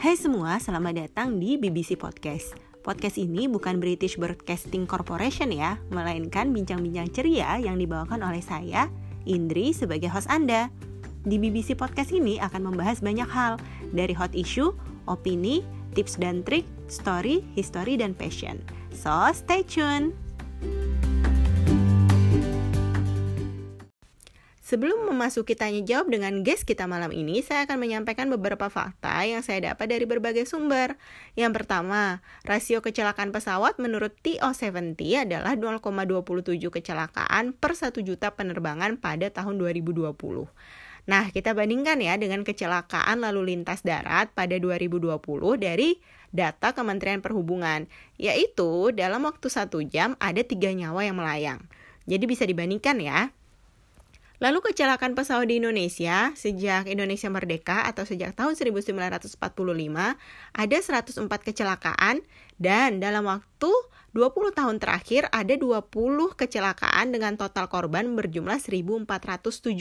[0.00, 2.56] Hai semua, selamat datang di BBC Podcast.
[2.80, 8.88] Podcast ini bukan British Broadcasting Corporation ya, melainkan bincang-bincang ceria yang dibawakan oleh saya,
[9.28, 10.72] Indri, sebagai host Anda.
[11.28, 13.60] Di BBC Podcast ini akan membahas banyak hal,
[13.92, 14.72] dari hot issue,
[15.04, 15.60] opini,
[15.92, 18.56] tips dan trik, story, history, dan passion.
[18.96, 20.29] So, stay tune!
[24.70, 29.42] Sebelum memasuki tanya jawab dengan guest kita malam ini, saya akan menyampaikan beberapa fakta yang
[29.42, 30.94] saya dapat dari berbagai sumber.
[31.34, 39.26] Yang pertama, rasio kecelakaan pesawat menurut TO70 adalah 0,27 kecelakaan per 1 juta penerbangan pada
[39.34, 40.14] tahun 2020.
[41.10, 45.18] Nah, kita bandingkan ya dengan kecelakaan lalu lintas darat pada 2020
[45.58, 45.98] dari
[46.30, 47.90] data Kementerian Perhubungan,
[48.22, 51.58] yaitu dalam waktu satu jam ada tiga nyawa yang melayang.
[52.06, 53.34] Jadi bisa dibandingkan ya.
[54.40, 59.36] Lalu kecelakaan pesawat di Indonesia sejak Indonesia merdeka atau sejak tahun 1945
[60.56, 62.24] ada 104 kecelakaan
[62.56, 63.68] dan dalam waktu
[64.16, 65.92] 20 tahun terakhir ada 20
[66.40, 69.76] kecelakaan dengan total korban berjumlah 1417.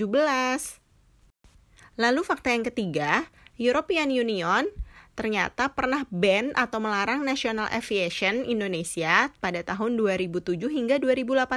[1.96, 4.68] Lalu fakta yang ketiga, European Union
[5.16, 11.48] ternyata pernah ban atau melarang National Aviation Indonesia pada tahun 2007 hingga 2018.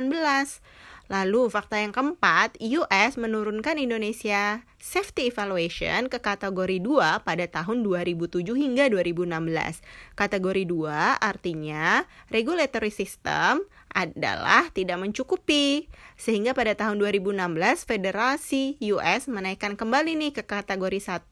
[1.13, 8.41] Lalu fakta yang keempat, US menurunkan Indonesia Safety Evaluation ke kategori 2 pada tahun 2007
[8.57, 9.85] hingga 2016.
[10.17, 13.61] Kategori 2 artinya regulatory system
[13.93, 15.93] adalah tidak mencukupi.
[16.17, 21.29] Sehingga pada tahun 2016 Federasi US menaikkan kembali nih ke kategori 1.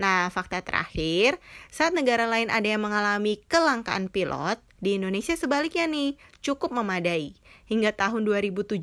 [0.00, 1.36] Nah, fakta terakhir,
[1.68, 7.36] saat negara lain ada yang mengalami kelangkaan pilot, di Indonesia sebaliknya nih, cukup memadai.
[7.70, 8.82] Hingga tahun 2017,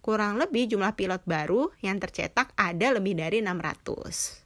[0.00, 4.40] kurang lebih jumlah pilot baru yang tercetak ada lebih dari 600.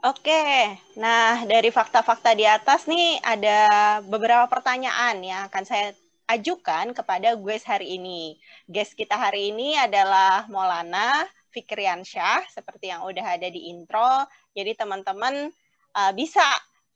[0.00, 3.68] Oke, nah dari fakta-fakta di atas nih ada
[4.02, 5.94] beberapa pertanyaan yang akan saya
[6.26, 8.34] ajukan kepada guest hari ini.
[8.66, 14.26] Guest kita hari ini adalah Maulana Fikriansyah, seperti yang udah ada di intro.
[14.58, 15.54] Jadi teman-teman
[15.94, 16.42] uh, bisa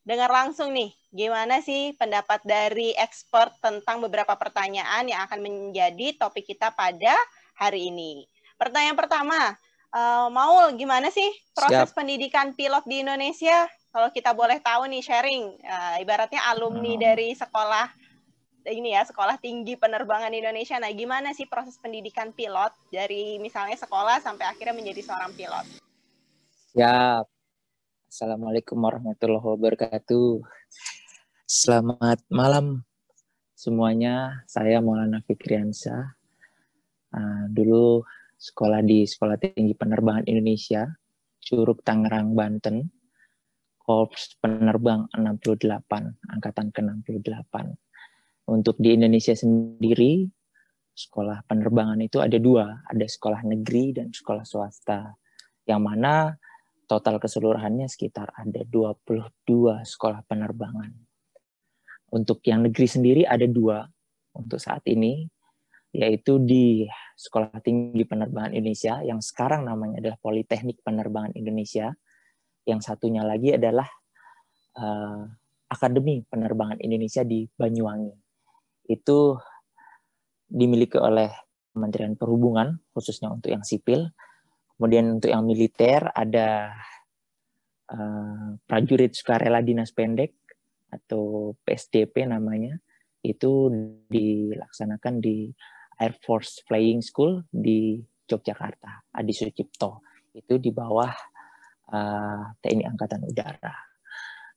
[0.05, 6.45] dengar langsung nih gimana sih pendapat dari expert tentang beberapa pertanyaan yang akan menjadi topik
[6.45, 7.17] kita pada
[7.57, 8.29] hari ini.
[8.55, 9.57] Pertanyaan pertama,
[9.91, 11.27] uh, Maul gimana sih
[11.57, 11.97] proses Siap.
[11.97, 13.65] pendidikan pilot di Indonesia?
[13.89, 17.01] Kalau kita boleh tahu nih sharing, uh, ibaratnya alumni hmm.
[17.01, 17.87] dari sekolah
[18.65, 20.81] ini ya sekolah tinggi penerbangan Indonesia.
[20.81, 25.65] Nah, gimana sih proses pendidikan pilot dari misalnya sekolah sampai akhirnya menjadi seorang pilot?
[26.73, 27.34] Siap.
[28.15, 30.39] Assalamualaikum warahmatullahi wabarakatuh.
[31.43, 32.87] Selamat malam
[33.59, 34.39] semuanya.
[34.47, 36.15] Saya Maulana Fikriansa.
[37.11, 38.07] Uh, dulu
[38.39, 40.87] sekolah di Sekolah Tinggi Penerbangan Indonesia,
[41.43, 42.87] Curug Tangerang, Banten.
[43.83, 45.75] Korps Penerbang 68,
[46.39, 47.55] angkatan ke-68.
[48.47, 50.23] Untuk di Indonesia sendiri,
[50.95, 55.19] sekolah penerbangan itu ada dua, ada sekolah negeri dan sekolah swasta.
[55.67, 56.31] Yang mana
[56.85, 59.25] total keseluruhannya sekitar ada 22
[59.83, 60.93] sekolah penerbangan.
[62.13, 63.83] Untuk yang negeri sendiri ada dua
[64.37, 65.25] untuk saat ini,
[65.95, 66.85] yaitu di
[67.15, 71.95] Sekolah Tinggi Penerbangan Indonesia yang sekarang namanya adalah Politeknik Penerbangan Indonesia.
[72.65, 73.85] Yang satunya lagi adalah
[74.75, 75.23] uh,
[75.71, 78.13] Akademi Penerbangan Indonesia di Banyuwangi.
[78.91, 79.39] Itu
[80.45, 81.31] dimiliki oleh
[81.75, 84.07] Kementerian Perhubungan khususnya untuk yang sipil
[84.75, 86.75] Kemudian untuk yang militer ada
[87.91, 90.35] uh, prajurit sukarela dinas pendek
[90.91, 92.75] atau PSDP namanya.
[93.25, 93.71] Itu
[94.11, 95.49] dilaksanakan di
[95.97, 97.97] Air Force Flying School di
[98.27, 100.03] Yogyakarta, Adi Sucipto.
[100.35, 101.13] Itu di bawah
[101.95, 103.75] uh, eh, TNI Angkatan Udara.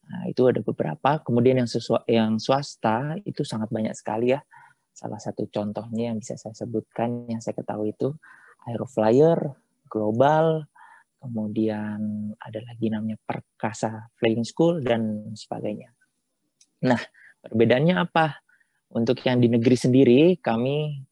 [0.08, 1.20] Nah, itu ada beberapa.
[1.20, 4.40] Kemudian yang sesuai yang swasta itu sangat banyak sekali ya.
[4.90, 8.16] Salah satu contohnya yang bisa saya sebutkan yang saya ketahui itu
[8.66, 9.54] Aeroflyer,
[9.90, 10.68] global,
[11.18, 15.90] kemudian ada lagi namanya Perkasa Flying School dan sebagainya.
[16.86, 17.00] Nah,
[17.42, 18.38] perbedaannya apa?
[18.94, 21.04] Untuk yang di negeri sendiri, kami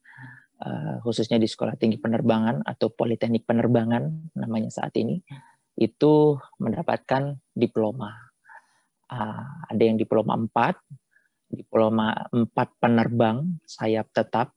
[0.63, 5.21] uh, khususnya di Sekolah Tinggi Penerbangan atau Politeknik Penerbangan namanya saat ini,
[5.77, 8.17] itu mendapatkan diploma.
[9.07, 12.49] Uh, ada yang diploma 4, diploma 4
[12.81, 14.56] penerbang sayap tetap,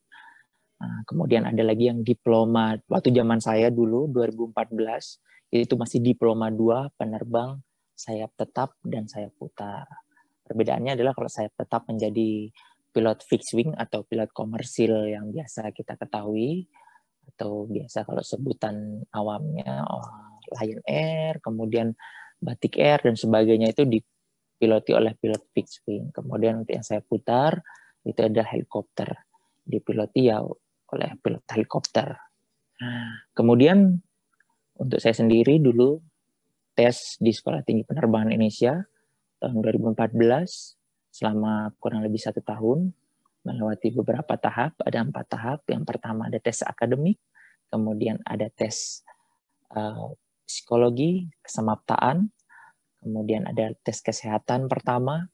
[0.80, 6.96] Nah, kemudian ada lagi yang diploma waktu zaman saya dulu 2014 itu masih diploma 2
[6.96, 7.60] penerbang
[7.92, 9.84] sayap tetap dan sayap putar.
[10.48, 12.48] Perbedaannya adalah kalau sayap tetap menjadi
[12.90, 16.66] pilot fixed wing atau pilot komersil yang biasa kita ketahui
[17.36, 20.08] atau biasa kalau sebutan awamnya oh,
[20.58, 21.94] Lion Air, kemudian
[22.40, 24.00] Batik Air dan sebagainya itu di
[24.60, 26.12] dipiloti oleh pilot fixed wing.
[26.12, 27.64] Kemudian untuk yang saya putar
[28.04, 29.08] itu ada helikopter,
[29.64, 30.44] dipiloti ya
[30.94, 32.16] oleh pilot helikopter.
[33.36, 34.00] Kemudian
[34.80, 36.00] untuk saya sendiri dulu
[36.72, 38.80] tes di Sekolah Tinggi Penerbangan Indonesia
[39.40, 40.16] tahun 2014
[41.12, 42.94] selama kurang lebih satu tahun
[43.44, 44.80] melewati beberapa tahap.
[44.80, 45.60] Ada empat tahap.
[45.68, 47.20] Yang pertama ada tes akademik,
[47.68, 49.04] kemudian ada tes
[49.76, 52.32] uh, psikologi, kesemaptaan,
[53.04, 55.28] kemudian ada tes kesehatan pertama.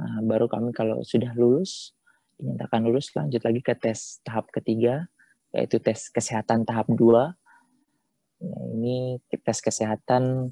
[0.00, 1.92] Uh, baru kami kalau sudah lulus
[2.40, 5.08] dinyatakan lulus lanjut lagi ke tes tahap ketiga
[5.52, 7.36] yaitu tes kesehatan tahap dua
[8.42, 10.50] Ya, ini tes kesehatan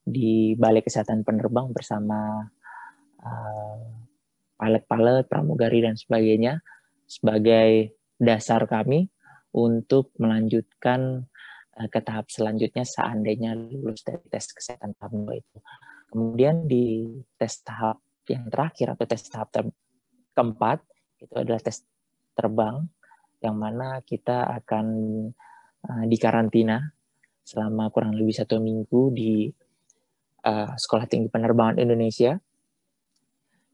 [0.00, 2.48] di Balai Kesehatan Penerbang bersama
[3.20, 3.80] uh,
[4.56, 6.64] pilot-pilot, pramugari dan sebagainya
[7.04, 9.12] sebagai dasar kami
[9.52, 11.28] untuk melanjutkan
[11.76, 15.58] uh, ke tahap selanjutnya seandainya lulus dari tes kesehatan tahap dua itu.
[16.08, 18.00] Kemudian di tes tahap
[18.32, 19.68] yang terakhir atau tes tahap ter
[20.32, 20.80] keempat
[21.20, 21.84] itu adalah tes
[22.36, 22.84] terbang
[23.40, 24.86] yang mana kita akan
[25.84, 26.92] uh, dikarantina
[27.46, 29.46] selama kurang lebih satu minggu di
[30.44, 32.34] uh, Sekolah Tinggi Penerbangan Indonesia.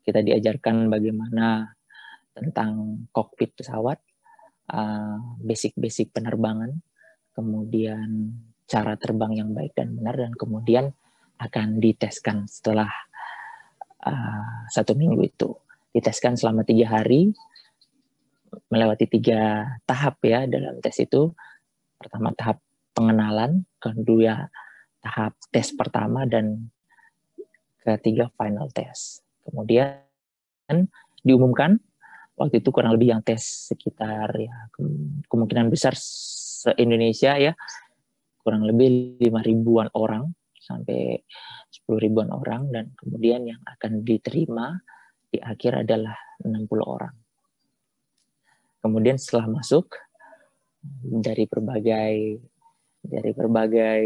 [0.03, 1.71] Kita diajarkan bagaimana
[2.35, 4.03] tentang kokpit pesawat,
[4.75, 6.71] uh, basic-basic uh, penerbangan,
[7.33, 8.35] kemudian
[8.67, 10.91] cara terbang yang baik dan benar, dan kemudian
[11.39, 12.91] akan diteskan setelah
[14.03, 15.51] uh, satu minggu itu.
[15.93, 17.33] Diteskan selama tiga hari,
[18.69, 21.33] melewati tiga tahap ya dalam tes itu.
[22.01, 22.59] Pertama tahap
[22.97, 24.51] pengenalan, kedua
[25.05, 26.73] tahap tes pertama dan
[27.85, 29.23] ketiga final test.
[29.43, 29.99] Kemudian
[31.23, 31.79] diumumkan
[32.39, 34.73] waktu itu kurang lebih yang tes sekitar ya
[35.29, 37.53] kemungkinan besar se Indonesia ya
[38.43, 40.27] kurang lebih lima ribuan orang
[40.59, 41.23] sampai
[41.71, 44.79] sepuluh ribuan orang dan kemudian yang akan diterima
[45.33, 46.15] di akhir adalah
[46.45, 47.17] 60 orang.
[48.85, 49.97] Kemudian setelah masuk
[51.01, 52.43] dari berbagai
[53.03, 54.03] dari berbagai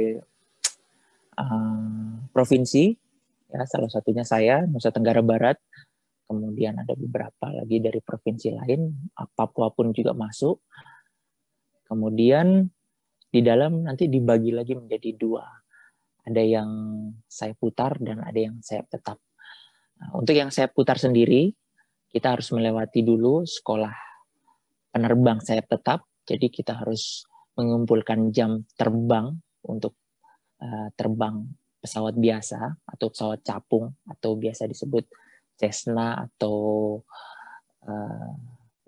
[1.35, 2.93] uh, provinsi
[3.49, 5.57] ya salah satunya saya Nusa Tenggara Barat
[6.27, 10.59] kemudian ada beberapa lagi dari provinsi lain Papua pun juga masuk.
[11.87, 12.67] Kemudian
[13.31, 15.47] di dalam nanti dibagi lagi menjadi dua.
[16.27, 16.71] Ada yang
[17.31, 19.23] saya putar dan ada yang saya tetap
[20.13, 21.53] untuk yang saya putar sendiri
[22.13, 23.93] kita harus melewati dulu sekolah
[24.89, 26.09] penerbang saya tetap.
[26.27, 29.37] Jadi kita harus mengumpulkan jam terbang
[29.69, 29.95] untuk
[30.65, 31.45] uh, terbang
[31.79, 35.05] pesawat biasa atau pesawat capung atau biasa disebut
[35.61, 36.57] Cessna atau
[37.85, 38.33] uh,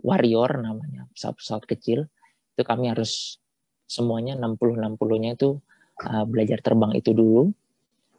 [0.00, 2.08] Warrior namanya pesawat-pesawat kecil.
[2.56, 3.38] Itu kami harus
[3.84, 5.60] semuanya 60-60-nya itu
[6.08, 7.52] uh, belajar terbang itu dulu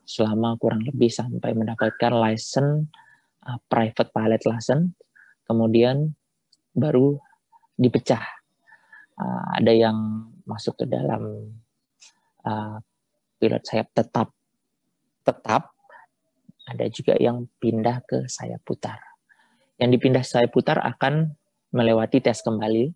[0.09, 2.89] selama kurang lebih sampai mendapatkan license
[3.45, 4.97] uh, private pilot license
[5.45, 6.17] kemudian
[6.73, 7.21] baru
[7.77, 8.25] dipecah.
[9.19, 9.97] Uh, ada yang
[10.49, 11.53] masuk ke dalam
[12.45, 12.77] uh,
[13.37, 14.33] pilot sayap tetap
[15.21, 15.73] tetap.
[16.69, 19.01] Ada juga yang pindah ke sayap putar.
[19.81, 21.33] Yang dipindah sayap putar akan
[21.73, 22.93] melewati tes kembali.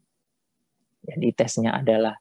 [1.03, 2.13] Jadi tesnya adalah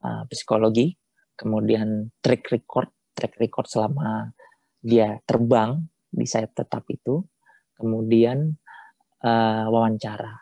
[0.00, 0.96] uh, psikologi
[1.38, 4.30] kemudian track record track record selama
[4.78, 7.18] dia terbang di sayap tetap itu
[7.74, 8.54] kemudian
[9.26, 10.38] uh, wawancara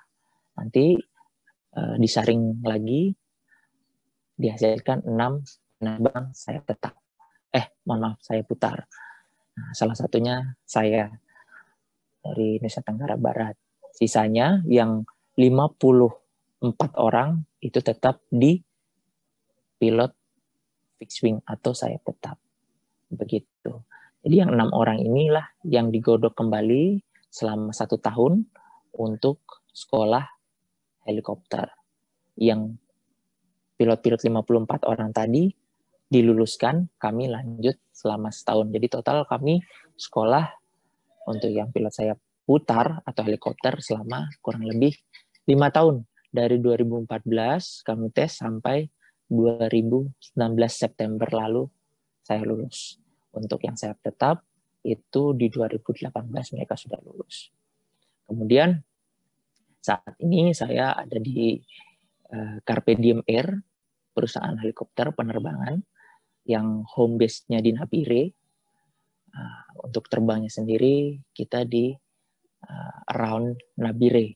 [0.60, 1.00] nanti
[1.72, 3.16] uh, disaring lagi
[4.36, 5.40] dihasilkan enam
[5.80, 6.96] penerbang saya tetap.
[7.52, 8.84] Eh, mohon maaf, saya putar.
[9.56, 11.08] Nah, salah satunya saya
[12.20, 13.56] dari Nusa Tenggara Barat.
[13.96, 15.08] Sisanya yang
[15.40, 16.60] 54
[17.00, 18.60] orang itu tetap di
[19.80, 20.12] pilot
[21.00, 22.36] fixed wing atau saya tetap.
[23.10, 23.72] Begitu.
[24.26, 26.98] Jadi yang enam orang inilah yang digodok kembali
[27.30, 28.42] selama satu tahun
[28.96, 30.24] untuk sekolah
[31.06, 31.70] helikopter
[32.34, 32.74] yang
[33.76, 35.52] pilot-pilot 54 orang tadi
[36.06, 38.72] diluluskan, kami lanjut selama setahun.
[38.72, 39.62] Jadi total kami
[39.94, 40.48] sekolah
[41.28, 42.14] untuk yang pilot saya
[42.46, 44.94] putar atau helikopter selama kurang lebih
[45.50, 46.06] lima tahun.
[46.30, 47.06] Dari 2014
[47.86, 48.86] kami tes sampai
[49.30, 50.14] 2019
[50.70, 51.66] September lalu
[52.26, 52.98] saya lulus.
[53.30, 54.42] Untuk yang saya tetap
[54.82, 56.10] itu di 2018
[56.58, 57.54] mereka sudah lulus.
[58.26, 58.82] Kemudian
[59.78, 61.54] saat ini saya ada di
[62.34, 63.62] uh, Carpe Diem Air,
[64.10, 65.78] perusahaan helikopter penerbangan
[66.42, 68.34] yang home base-nya di Napire.
[69.30, 71.92] Uh, untuk terbangnya sendiri kita di
[72.66, 74.34] uh, around Nabire.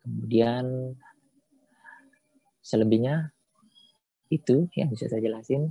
[0.00, 0.96] Kemudian
[2.64, 3.28] selebihnya
[4.32, 5.68] itu yang bisa saya jelasin.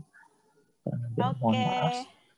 [0.83, 1.39] Okay.
[1.39, 1.95] Mohon maaf.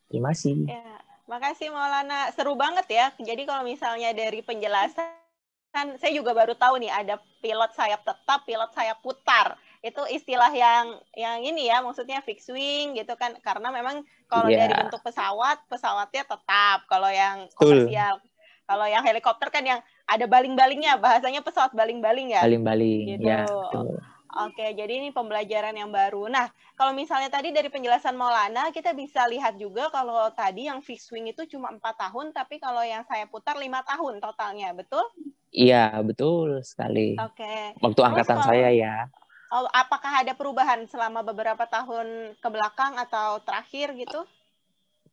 [0.09, 0.53] Terima kasih.
[0.69, 0.95] Ya.
[1.25, 2.29] Makasih Maulana.
[2.37, 3.05] Seru banget ya.
[3.17, 8.71] Jadi kalau misalnya dari penjelasan, saya juga baru tahu nih ada pilot sayap tetap, pilot
[8.77, 9.57] sayap putar.
[9.81, 13.33] Itu istilah yang yang ini ya, maksudnya fixed wing gitu kan.
[13.41, 14.69] Karena memang kalau yeah.
[14.69, 16.85] dari bentuk pesawat, pesawatnya tetap.
[16.85, 18.21] Kalau yang komersial,
[18.69, 22.45] kalau yang helikopter kan yang ada baling-balingnya, bahasanya pesawat baling-baling ya.
[22.45, 23.25] Baling-baling, gitu.
[23.25, 23.49] ya.
[23.49, 23.97] Betul.
[24.35, 26.27] Oke, jadi ini pembelajaran yang baru.
[26.27, 31.07] Nah, kalau misalnya tadi dari penjelasan Maulana, kita bisa lihat juga kalau tadi yang fixed
[31.15, 35.07] wing itu cuma empat tahun, tapi kalau yang saya putar lima tahun totalnya, betul?
[35.55, 37.15] Iya, betul sekali.
[37.15, 37.79] Oke.
[37.79, 38.95] Waktu Terus angkatan kalau, saya ya.
[39.55, 44.27] Oh, apakah ada perubahan selama beberapa tahun ke belakang atau terakhir gitu?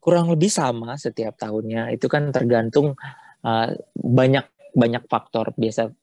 [0.03, 1.95] Kurang lebih sama setiap tahunnya.
[1.95, 2.99] Itu kan tergantung
[3.47, 5.55] uh, banyak banyak faktor.
[5.55, 5.95] Biasa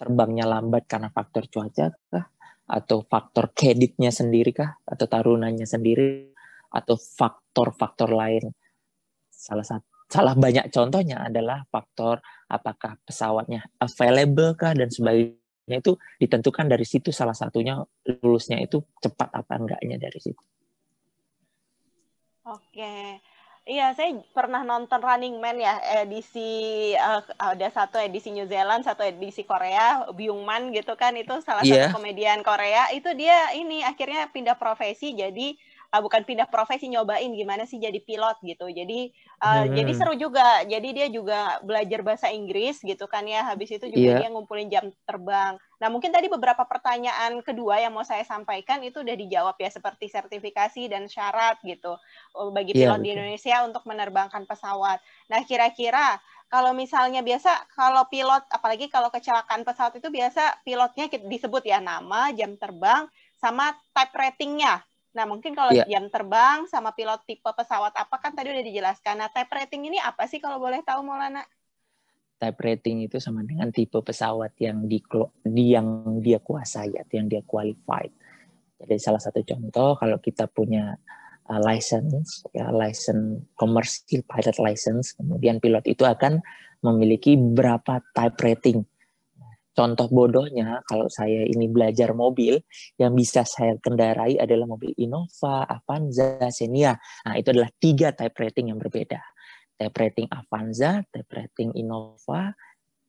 [0.00, 2.26] terbangnya lambat karena faktor cuaca kah?
[2.64, 4.80] Atau faktor kreditnya sendiri kah?
[4.88, 6.32] Atau tarunannya sendiri?
[6.72, 8.48] Atau faktor-faktor lain?
[9.28, 12.18] Salah satu salah banyak contohnya adalah faktor
[12.50, 17.78] apakah pesawatnya available kah dan sebagainya itu ditentukan dari situ salah satunya
[18.18, 20.42] lulusnya itu cepat apa enggaknya dari situ.
[22.50, 23.22] Oke.
[23.70, 29.06] Iya, saya pernah nonton Running Man ya, edisi uh, ada satu edisi New Zealand, satu
[29.06, 31.86] edisi Korea, Byung Man gitu kan, itu salah yeah.
[31.86, 32.90] satu komedian Korea.
[32.90, 35.54] Itu dia ini akhirnya pindah profesi jadi
[35.94, 38.66] uh, bukan pindah profesi nyobain gimana sih jadi pilot gitu.
[38.66, 39.74] Jadi uh, hmm.
[39.74, 40.62] jadi seru juga.
[40.68, 43.48] Jadi dia juga belajar bahasa Inggris gitu kan ya.
[43.48, 44.20] Habis itu juga yeah.
[44.24, 45.56] dia ngumpulin jam terbang.
[45.80, 50.12] Nah, mungkin tadi beberapa pertanyaan kedua yang mau saya sampaikan itu udah dijawab ya seperti
[50.12, 51.96] sertifikasi dan syarat gitu
[52.36, 55.00] oh, bagi iya, pilot yeah, di Indonesia untuk menerbangkan pesawat.
[55.32, 56.20] Nah, kira-kira
[56.52, 62.28] kalau misalnya biasa kalau pilot apalagi kalau kecelakaan pesawat itu biasa pilotnya disebut ya nama,
[62.36, 63.08] jam terbang
[63.40, 64.84] sama type ratingnya.
[65.10, 65.86] Nah, mungkin kalau yeah.
[65.90, 69.18] jam terbang sama pilot tipe pesawat apa kan tadi udah dijelaskan.
[69.18, 71.42] Nah, type rating ini apa sih kalau boleh tahu Maulana?
[72.40, 75.02] Type rating itu sama dengan tipe pesawat yang di,
[75.44, 78.14] di yang dia kuasai atau yang dia qualified.
[78.80, 80.96] Jadi salah satu contoh kalau kita punya
[81.52, 86.40] uh, license ya license commercial pilot license, kemudian pilot itu akan
[86.80, 88.80] memiliki berapa type rating
[89.70, 92.58] Contoh bodohnya, kalau saya ini belajar mobil,
[92.98, 96.98] yang bisa saya kendarai adalah mobil Innova, Avanza, Xenia.
[97.26, 99.22] Nah, itu adalah tiga type rating yang berbeda.
[99.78, 102.50] Type rating Avanza, type rating Innova,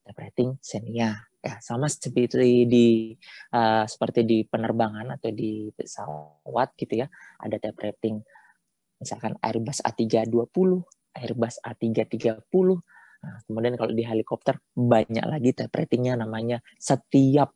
[0.06, 1.18] type rating Xenia.
[1.42, 3.18] Ya, sama seperti di
[3.58, 7.10] uh, seperti di penerbangan atau di pesawat gitu ya.
[7.42, 8.22] Ada type rating
[9.02, 10.70] misalkan Airbus A320,
[11.18, 12.46] Airbus A330,
[13.22, 17.54] Nah, kemudian kalau di helikopter banyak lagi type ratingnya namanya setiap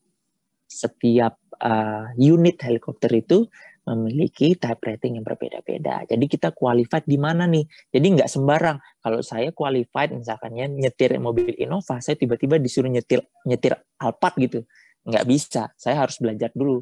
[0.66, 3.46] setiap uh, unit helikopter itu
[3.86, 6.10] memiliki type rating yang berbeda-beda.
[6.10, 7.70] Jadi kita qualified di mana nih?
[7.94, 8.78] Jadi nggak sembarang.
[8.98, 14.66] Kalau saya qualified misalkannya nyetir mobil Innova, saya tiba-tiba disuruh nyetir nyetir Alphard gitu.
[15.06, 15.64] Nggak bisa.
[15.78, 16.82] Saya harus belajar dulu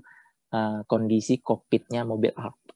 [0.55, 2.31] uh, kondisi kokpitnya mobil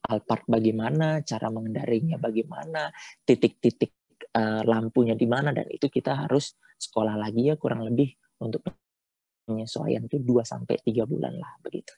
[0.08, 2.92] Alphard bagaimana, cara mengendarinya bagaimana,
[3.24, 3.96] titik-titik
[4.34, 8.12] uh, lampunya di mana dan itu kita harus sekolah lagi ya kurang lebih
[8.44, 8.66] untuk
[9.48, 11.96] penyesuaian itu 2 sampai 3 bulan lah begitu.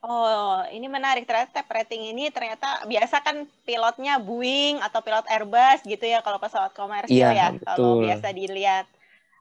[0.00, 1.28] Oh, ini menarik.
[1.28, 6.72] Ternyata rating ini ternyata biasa kan pilotnya Boeing atau pilot Airbus gitu ya kalau pesawat
[6.72, 7.68] komersial ya, betul.
[7.68, 8.88] kalau biasa dilihat.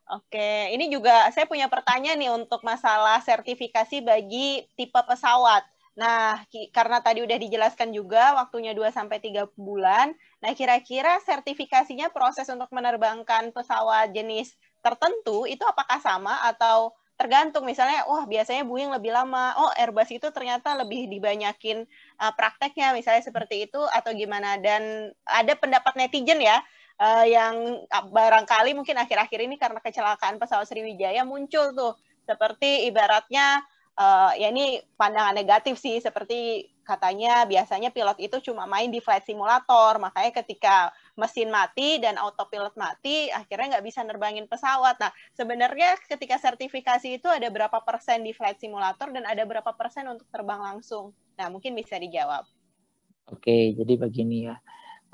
[0.09, 5.63] Oke, ini juga saya punya pertanyaan nih untuk masalah sertifikasi bagi tipe pesawat.
[5.99, 10.15] Nah, karena tadi udah dijelaskan juga waktunya 2 sampai 3 bulan.
[10.39, 17.67] Nah, kira-kira sertifikasinya proses untuk menerbangkan pesawat jenis tertentu itu apakah sama atau tergantung?
[17.67, 19.51] Misalnya wah biasanya Boeing lebih lama.
[19.59, 21.83] Oh Airbus itu ternyata lebih dibanyakin
[22.15, 24.55] uh, prakteknya misalnya seperti itu atau gimana?
[24.55, 26.63] Dan ada pendapat netizen ya
[27.03, 31.99] uh, yang barangkali mungkin akhir-akhir ini karena kecelakaan pesawat Sriwijaya muncul tuh.
[32.23, 33.67] Seperti ibaratnya
[33.99, 39.27] uh, ya ini pandangan negatif sih seperti katanya biasanya pilot itu cuma main di flight
[39.27, 39.99] simulator.
[40.01, 40.89] Makanya ketika
[41.19, 44.97] mesin mati dan autopilot mati akhirnya nggak bisa nerbangin pesawat.
[44.97, 50.07] Nah sebenarnya ketika sertifikasi itu ada berapa persen di flight simulator dan ada berapa persen
[50.09, 51.13] untuk terbang langsung?
[51.37, 52.47] Nah mungkin bisa dijawab.
[53.29, 54.57] Oke jadi begini ya.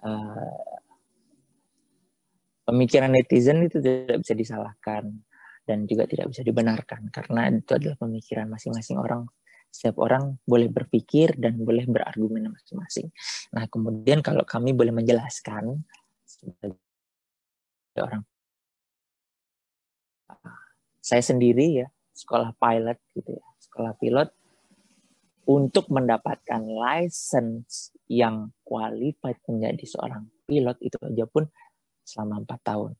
[0.05, 0.77] Uh,
[2.69, 5.11] pemikiran netizen itu tidak bisa disalahkan
[5.65, 7.09] dan juga tidak bisa dibenarkan.
[7.09, 9.25] Karena itu adalah pemikiran masing-masing orang.
[9.73, 13.11] Setiap orang boleh berpikir dan boleh berargumen masing-masing.
[13.51, 15.83] Nah, kemudian kalau kami boleh menjelaskan
[16.23, 16.79] sebagai
[17.99, 18.23] orang
[21.05, 24.29] saya sendiri ya sekolah pilot gitu ya sekolah pilot
[25.45, 31.45] untuk mendapatkan license yang qualified menjadi seorang pilot itu aja pun
[32.01, 32.91] selama empat tahun.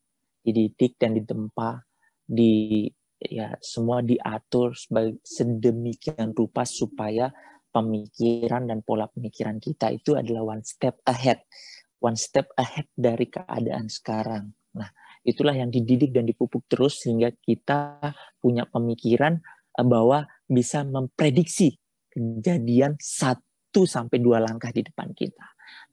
[0.45, 1.81] Dididik dan ditempa
[2.25, 4.75] di ya semua diatur
[5.23, 7.31] sedemikian rupa supaya
[7.71, 11.43] pemikiran dan pola pemikiran kita itu adalah one step ahead.
[11.99, 14.53] One step ahead dari keadaan sekarang.
[14.77, 14.89] Nah
[15.25, 17.99] itulah yang dididik dan dipupuk terus sehingga kita
[18.39, 19.41] punya pemikiran
[19.75, 21.75] eh, bahwa bisa memprediksi
[22.07, 25.45] kejadian satu sampai dua langkah di depan kita.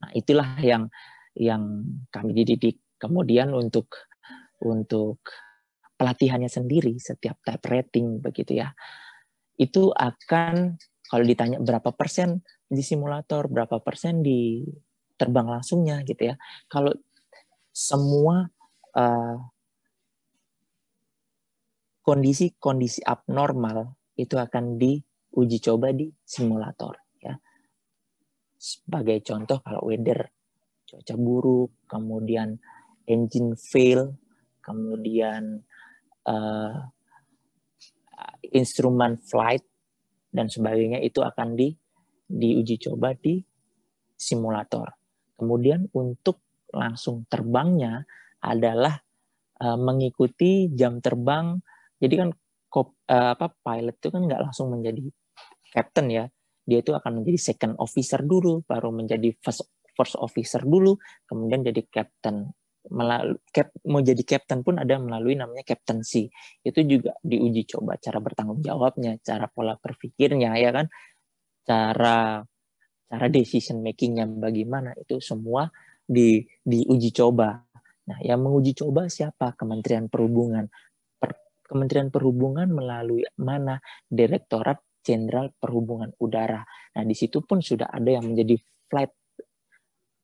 [0.06, 0.86] Nah itulah yang
[1.34, 2.78] yang kami dididik.
[3.00, 3.90] Kemudian untuk
[4.62, 5.18] untuk
[6.02, 8.74] pelatihannya sendiri setiap type rating begitu ya.
[9.54, 10.74] Itu akan
[11.06, 14.66] kalau ditanya berapa persen di simulator, berapa persen di
[15.14, 16.36] terbang langsungnya gitu ya.
[16.66, 16.90] Kalau
[17.70, 18.50] semua
[18.98, 19.38] uh,
[22.02, 27.38] kondisi-kondisi abnormal itu akan diuji coba di simulator ya.
[28.58, 30.26] Sebagai contoh kalau weather
[30.82, 32.58] cuaca buruk, kemudian
[33.06, 34.18] engine fail,
[34.60, 35.62] kemudian
[36.26, 36.76] uh,
[38.52, 39.64] instrumen flight
[40.32, 41.72] dan sebagainya itu akan di
[42.32, 43.40] diuji coba di
[44.16, 44.88] simulator.
[45.36, 46.40] Kemudian untuk
[46.72, 48.06] langsung terbangnya
[48.40, 48.96] adalah
[49.60, 51.60] uh, mengikuti jam terbang.
[52.00, 52.28] Jadi kan
[52.72, 55.04] kop, uh, apa pilot itu kan nggak langsung menjadi
[55.70, 56.24] captain ya.
[56.62, 60.96] Dia itu akan menjadi second officer dulu, baru menjadi first first officer dulu,
[61.28, 62.48] kemudian jadi captain.
[62.92, 66.28] Melalui, cap, mau jadi captain pun ada melalui namanya captaincy.
[66.60, 70.86] Itu juga diuji coba cara bertanggung jawabnya, cara pola berpikirnya, ya kan,
[71.64, 72.44] cara
[73.08, 75.68] cara decision makingnya bagaimana itu semua
[76.04, 77.64] di diuji coba.
[78.08, 79.56] Nah, yang menguji coba siapa?
[79.56, 80.68] Kementerian Perhubungan.
[81.16, 81.30] Per,
[81.64, 83.80] Kementerian Perhubungan melalui mana?
[84.04, 86.60] Direktorat Jenderal Perhubungan Udara.
[86.98, 88.58] Nah, di situ pun sudah ada yang menjadi
[88.90, 89.12] flight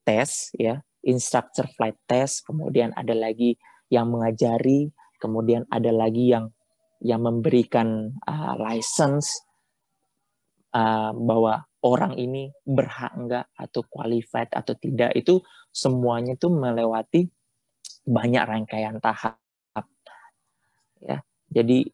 [0.09, 3.55] test ya instructor flight test kemudian ada lagi
[3.89, 6.51] yang mengajari kemudian ada lagi yang
[6.99, 9.47] yang memberikan uh, license
[10.75, 15.15] uh, bahwa orang ini berhak enggak atau qualified atau tidak.
[15.15, 17.31] Itu semuanya itu melewati
[18.09, 19.39] banyak rangkaian tahap
[20.99, 21.23] ya.
[21.49, 21.87] Jadi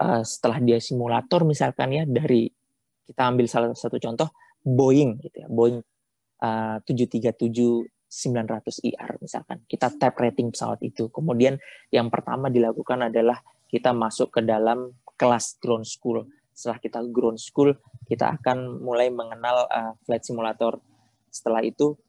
[0.00, 2.48] uh, setelah dia simulator misalkan ya dari
[3.06, 4.32] kita ambil salah satu contoh
[4.66, 5.78] Boeing gitu ya Boeing
[6.42, 9.60] uh, 737 900 IR misalkan.
[9.68, 11.12] Kita tap rating pesawat itu.
[11.12, 11.60] Kemudian
[11.92, 16.24] yang pertama dilakukan adalah kita masuk ke dalam kelas ground school.
[16.56, 17.76] Setelah kita ground school,
[18.08, 20.80] kita akan mulai mengenal uh, flight simulator.
[21.28, 22.00] Setelah itu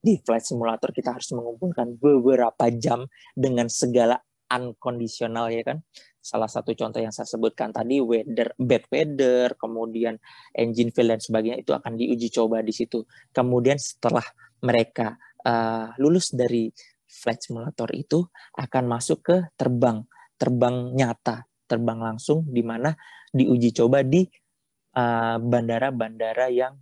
[0.00, 3.04] di flight simulator kita harus mengumpulkan beberapa jam
[3.36, 4.16] dengan segala
[4.50, 5.78] unconditional ya kan
[6.20, 10.20] salah satu contoh yang saya sebutkan tadi weather bad weather kemudian
[10.52, 14.24] engine fail dan sebagainya itu akan diuji coba di situ kemudian setelah
[14.60, 16.68] mereka uh, lulus dari
[17.10, 18.22] flight simulator itu
[18.54, 20.04] akan masuk ke terbang
[20.40, 22.90] terbang nyata terbang langsung di mana
[23.30, 24.26] diuji coba di
[24.90, 26.74] eh, bandara-bandara uh, yang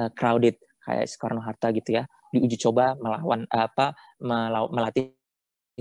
[0.00, 2.08] uh, crowded kayak Soekarno Hatta gitu ya.
[2.32, 3.92] Diuji coba melawan apa
[4.72, 5.12] melatih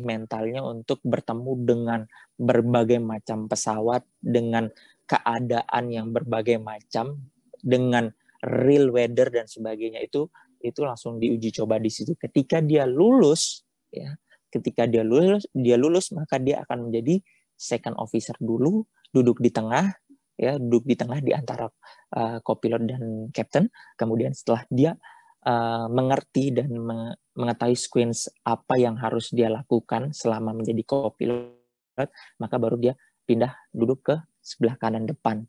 [0.04, 2.00] mentalnya untuk bertemu dengan
[2.36, 4.68] berbagai macam pesawat dengan
[5.08, 7.32] keadaan yang berbagai macam
[7.64, 8.12] dengan
[8.44, 10.04] real weather dan sebagainya.
[10.04, 12.16] Itu itu langsung diuji coba di situ.
[12.20, 14.16] Ketika dia lulus ya,
[14.52, 17.20] ketika dia lulus dia lulus maka dia akan menjadi
[17.60, 19.92] second officer dulu, duduk di tengah
[20.40, 21.68] ya, duduk di tengah di antara
[22.16, 23.68] uh, copilot dan captain.
[24.00, 24.92] Kemudian setelah dia
[25.44, 26.72] uh, mengerti dan
[27.36, 32.08] mengetahui sequence apa yang harus dia lakukan selama menjadi co-pilot,
[32.40, 32.94] maka baru dia
[33.28, 35.46] pindah duduk ke sebelah kanan depan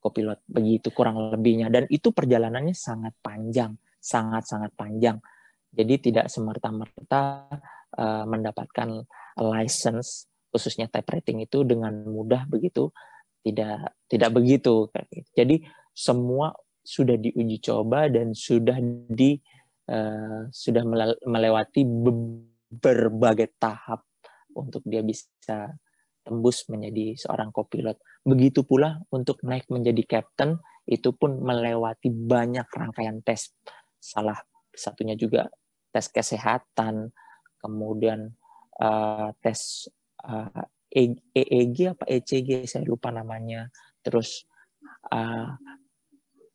[0.00, 0.40] co-pilot.
[0.48, 1.68] Begitu kurang lebihnya.
[1.68, 5.20] Dan itu perjalanannya sangat panjang, sangat-sangat panjang.
[5.70, 7.46] Jadi tidak semerta-merta
[7.94, 9.06] uh, mendapatkan
[9.38, 12.90] license khususnya type rating itu dengan mudah begitu
[13.40, 14.90] tidak tidak begitu
[15.32, 15.62] jadi
[15.94, 18.76] semua sudah diuji coba dan sudah
[19.08, 19.38] di
[19.88, 20.82] uh, sudah
[21.22, 21.86] melewati
[22.70, 24.02] berbagai tahap
[24.52, 25.70] untuk dia bisa
[26.30, 27.98] tembus menjadi seorang kopilot.
[28.22, 33.50] Begitu pula untuk naik menjadi captain itu pun melewati banyak rangkaian tes.
[33.98, 34.38] Salah
[34.70, 35.50] satunya juga
[35.90, 37.10] tes kesehatan,
[37.58, 38.30] kemudian
[38.78, 39.90] uh, tes
[40.22, 40.62] uh,
[41.34, 43.66] EEG apa ECG saya lupa namanya.
[43.98, 44.46] Terus
[45.10, 45.50] uh,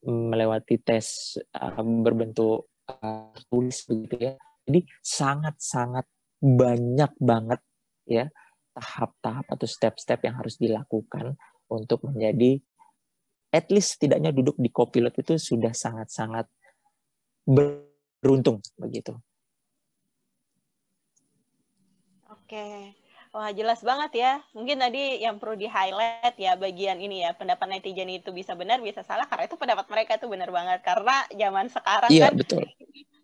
[0.07, 4.33] melewati tes uh, berbentuk uh, tulis begitu ya.
[4.63, 6.07] Jadi sangat-sangat
[6.39, 7.61] banyak banget
[8.07, 8.31] ya
[8.75, 11.39] tahap-tahap atau step-step yang harus dilakukan
[11.71, 12.59] untuk menjadi
[13.55, 16.45] at least setidaknya duduk di copilot itu sudah sangat-sangat
[17.47, 19.15] beruntung begitu.
[22.27, 22.93] Oke.
[23.35, 24.33] Wah, jelas banget ya.
[24.55, 29.03] Mungkin tadi yang perlu di-highlight ya bagian ini ya, pendapat netizen itu bisa benar, bisa
[29.03, 30.79] salah karena itu pendapat mereka itu benar banget.
[30.79, 32.63] Karena zaman sekarang iya, kan betul.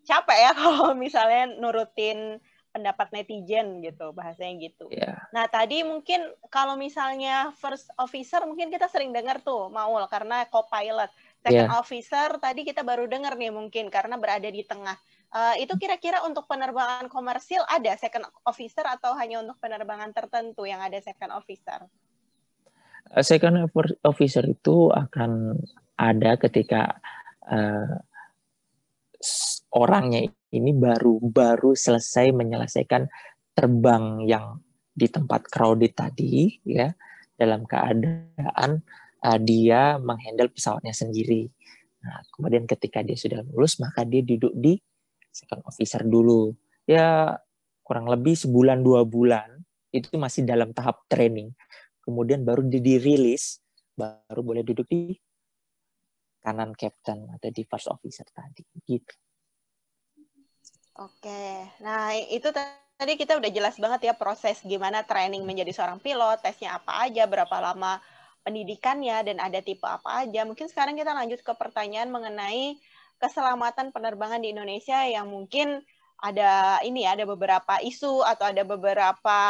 [0.04, 4.88] capek ya kalau misalnya nurutin pendapat netizen gitu, bahasanya gitu.
[4.88, 5.20] Yeah.
[5.30, 11.12] Nah, tadi mungkin kalau misalnya first officer mungkin kita sering dengar tuh Maul karena co-pilot.
[11.44, 11.76] Second yeah.
[11.76, 14.96] officer tadi kita baru dengar nih mungkin karena berada di tengah.
[15.32, 20.80] Uh, itu kira-kira untuk penerbangan komersil ada second officer atau hanya untuk penerbangan tertentu yang
[20.80, 21.88] ada second officer?
[23.12, 23.68] Uh, second
[24.04, 25.56] officer itu akan
[25.96, 27.00] ada ketika
[27.48, 28.00] uh,
[29.72, 33.08] orangnya ini baru baru selesai menyelesaikan
[33.56, 34.60] terbang yang
[34.92, 36.92] di tempat crowded tadi ya
[37.36, 38.84] dalam keadaan
[39.24, 41.48] uh, dia menghandle pesawatnya sendiri.
[42.02, 44.76] Nah, kemudian ketika dia sudah lulus maka dia duduk di
[45.32, 46.52] second officer dulu.
[46.84, 47.38] Ya
[47.86, 49.62] kurang lebih sebulan dua bulan
[49.94, 51.54] itu masih dalam tahap training.
[52.02, 53.62] Kemudian baru dirilis,
[53.94, 55.14] baru boleh duduk di
[56.42, 59.14] kanan captain atau di first officer tadi gitu.
[61.00, 66.44] Oke, nah itu tadi kita udah jelas banget ya proses gimana training menjadi seorang pilot,
[66.44, 67.96] tesnya apa aja, berapa lama
[68.44, 70.44] pendidikannya, dan ada tipe apa aja.
[70.44, 72.76] Mungkin sekarang kita lanjut ke pertanyaan mengenai
[73.16, 75.80] keselamatan penerbangan di Indonesia yang mungkin
[76.22, 79.40] ada ini ya, ada beberapa isu atau ada beberapa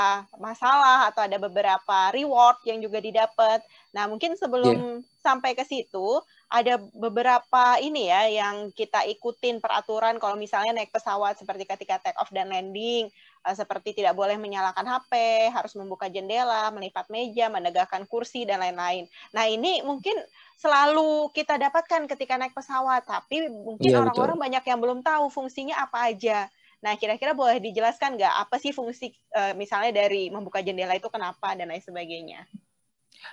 [0.40, 3.61] masalah atau ada beberapa reward yang juga didapat.
[3.92, 5.20] Nah, mungkin sebelum yeah.
[5.20, 6.22] sampai ke situ
[6.53, 12.21] ada beberapa ini ya yang kita ikutin peraturan kalau misalnya naik pesawat seperti ketika take
[12.21, 13.09] off dan landing
[13.43, 15.12] Eh, seperti tidak boleh menyalakan HP,
[15.51, 19.11] harus membuka jendela, melipat meja, menegakkan kursi dan lain-lain.
[19.35, 20.15] Nah, ini mungkin
[20.55, 25.27] selalu kita dapatkan ketika naik pesawat, tapi mungkin iya, orang-orang ya, banyak yang belum tahu
[25.27, 26.47] fungsinya apa aja.
[26.87, 31.59] Nah, kira-kira boleh dijelaskan nggak apa sih fungsi uh, misalnya dari membuka jendela itu kenapa
[31.59, 32.47] dan lain sebagainya?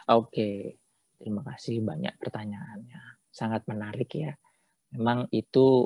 [0.09, 0.78] Oke,
[1.19, 3.19] terima kasih banyak pertanyaannya.
[3.29, 4.31] Sangat menarik ya.
[4.95, 5.85] Memang itu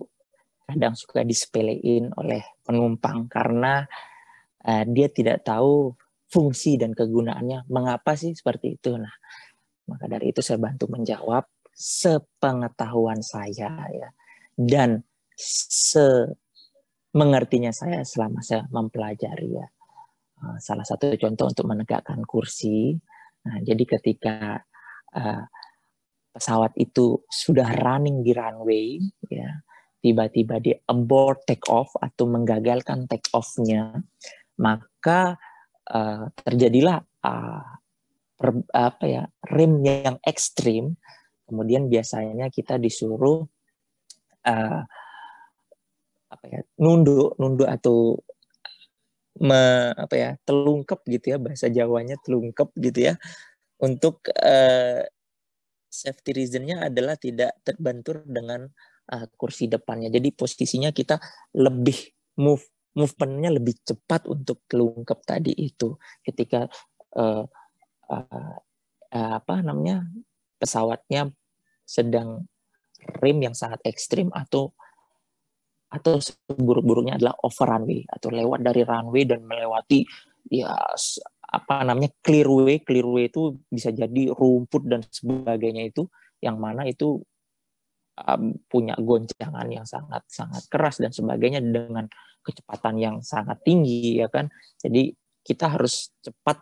[0.64, 3.84] kadang suka disepelein oleh penumpang karena
[4.64, 5.92] uh, dia tidak tahu
[6.30, 7.68] fungsi dan kegunaannya.
[7.68, 8.96] Mengapa sih seperti itu?
[8.96, 9.12] Nah
[9.90, 11.44] maka dari itu saya bantu menjawab
[11.74, 14.10] sepengetahuan saya ya.
[14.54, 15.02] Dan
[15.34, 16.30] se
[17.14, 19.68] mengertinya saya selama saya mempelajari ya.
[20.40, 22.96] Uh, salah satu contoh untuk menegakkan kursi.
[23.44, 24.64] Nah jadi ketika
[25.14, 25.46] uh,
[26.34, 28.98] pesawat itu sudah running di runway
[29.30, 29.62] ya.
[30.04, 34.04] Tiba-tiba di abort take off atau menggagalkan take off-nya.
[34.60, 35.40] Maka
[35.88, 37.64] uh, terjadilah uh,
[38.36, 41.00] per, apa ya rem yang ekstrim.
[41.48, 43.48] Kemudian biasanya kita disuruh
[44.44, 44.82] uh,
[46.34, 48.20] apa ya nunduk nunduk atau
[49.40, 53.14] me, apa ya telungkep gitu ya bahasa Jawanya telungkep gitu ya
[53.84, 55.04] untuk uh,
[55.92, 58.66] safety reasonnya adalah tidak terbentur dengan
[59.12, 60.08] uh, kursi depannya.
[60.10, 61.20] Jadi posisinya kita
[61.60, 61.98] lebih
[62.40, 65.98] move movementnya lebih cepat untuk kelungkep tadi itu.
[66.24, 66.66] Ketika
[67.18, 67.46] uh,
[68.10, 68.56] uh,
[69.14, 70.10] apa namanya
[70.58, 71.30] pesawatnya
[71.86, 72.50] sedang
[73.22, 74.74] rem yang sangat ekstrim atau
[75.94, 80.02] atau seburuk-buruknya adalah over runway atau lewat dari runway dan melewati
[80.50, 80.74] ya
[81.54, 86.10] apa namanya clear way clear way itu bisa jadi rumput dan sebagainya itu
[86.42, 87.22] yang mana itu
[88.18, 92.10] um, punya goncangan yang sangat sangat keras dan sebagainya dengan
[92.44, 94.52] kecepatan yang sangat tinggi ya kan.
[94.78, 96.60] Jadi kita harus cepat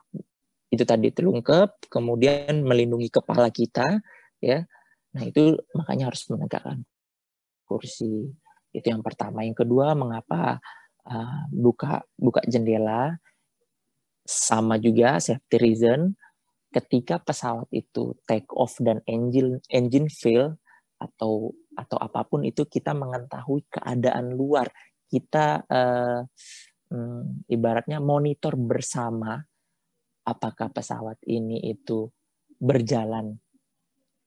[0.71, 3.99] itu tadi terungkap, kemudian melindungi kepala kita
[4.39, 4.63] ya.
[5.11, 6.87] Nah, itu makanya harus menegakkan
[7.67, 8.31] kursi.
[8.71, 9.43] Itu yang pertama.
[9.43, 10.63] Yang kedua, mengapa
[11.03, 13.19] uh, buka buka jendela
[14.31, 16.15] sama juga safety reason
[16.71, 20.55] ketika pesawat itu take off dan engine engine fail
[20.95, 24.71] atau atau apa pun itu kita mengetahui keadaan luar.
[25.11, 26.23] Kita uh,
[26.95, 29.43] um, ibaratnya monitor bersama
[30.23, 32.07] apakah pesawat ini itu
[32.61, 33.35] berjalan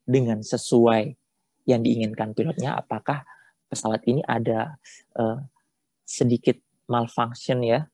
[0.04, 1.16] dengan sesuai
[1.64, 3.24] yang diinginkan pilotnya apakah
[3.72, 4.76] pesawat ini ada
[5.16, 5.40] uh,
[6.04, 7.88] sedikit malfunction ya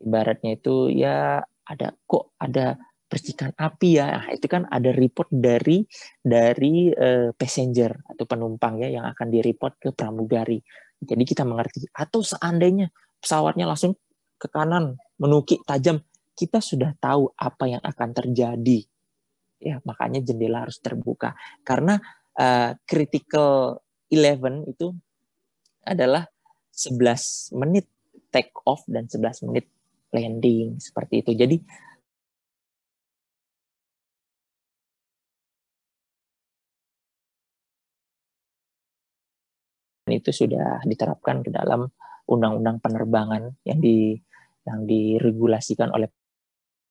[0.00, 5.84] ibaratnya itu ya ada kok ada percikan api ya nah, itu kan ada report dari
[6.18, 10.58] dari uh, passenger atau penumpang ya yang akan direport ke pramugari
[11.04, 11.84] jadi kita mengerti.
[11.92, 12.88] Atau seandainya
[13.20, 13.94] pesawatnya langsung
[14.40, 16.00] ke kanan, menukik tajam,
[16.34, 18.80] kita sudah tahu apa yang akan terjadi.
[19.60, 21.36] Ya, makanya jendela harus terbuka.
[21.62, 22.00] Karena
[22.36, 23.80] uh, critical
[24.10, 24.92] 11 itu
[25.84, 26.26] adalah
[26.74, 27.86] 11 menit
[28.32, 29.70] take off dan 11 menit
[30.14, 31.32] landing seperti itu.
[31.34, 31.56] Jadi
[40.14, 41.88] itu sudah diterapkan ke dalam
[42.28, 44.14] undang-undang penerbangan yang di
[44.64, 46.08] yang diregulasikan oleh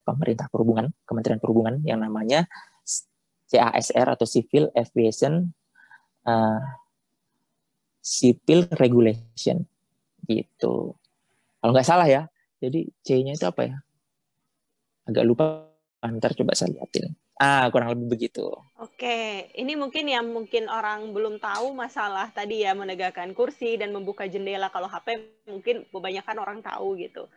[0.05, 2.45] pemerintah perhubungan, Kementerian Perhubungan yang namanya
[3.49, 5.53] CASR atau Civil Aviation
[6.27, 6.61] uh,
[8.03, 9.63] Civil Regulation
[10.27, 10.93] gitu.
[11.61, 12.27] Kalau nggak salah ya.
[12.63, 13.75] Jadi C-nya itu apa ya?
[15.03, 15.67] Agak lupa.
[16.03, 17.15] Ntar coba saya lihatin.
[17.39, 18.43] Ah, kurang lebih begitu.
[18.75, 24.27] Oke, ini mungkin yang mungkin orang belum tahu masalah tadi ya menegakkan kursi dan membuka
[24.27, 24.67] jendela.
[24.67, 27.27] Kalau HP mungkin kebanyakan orang tahu gitu.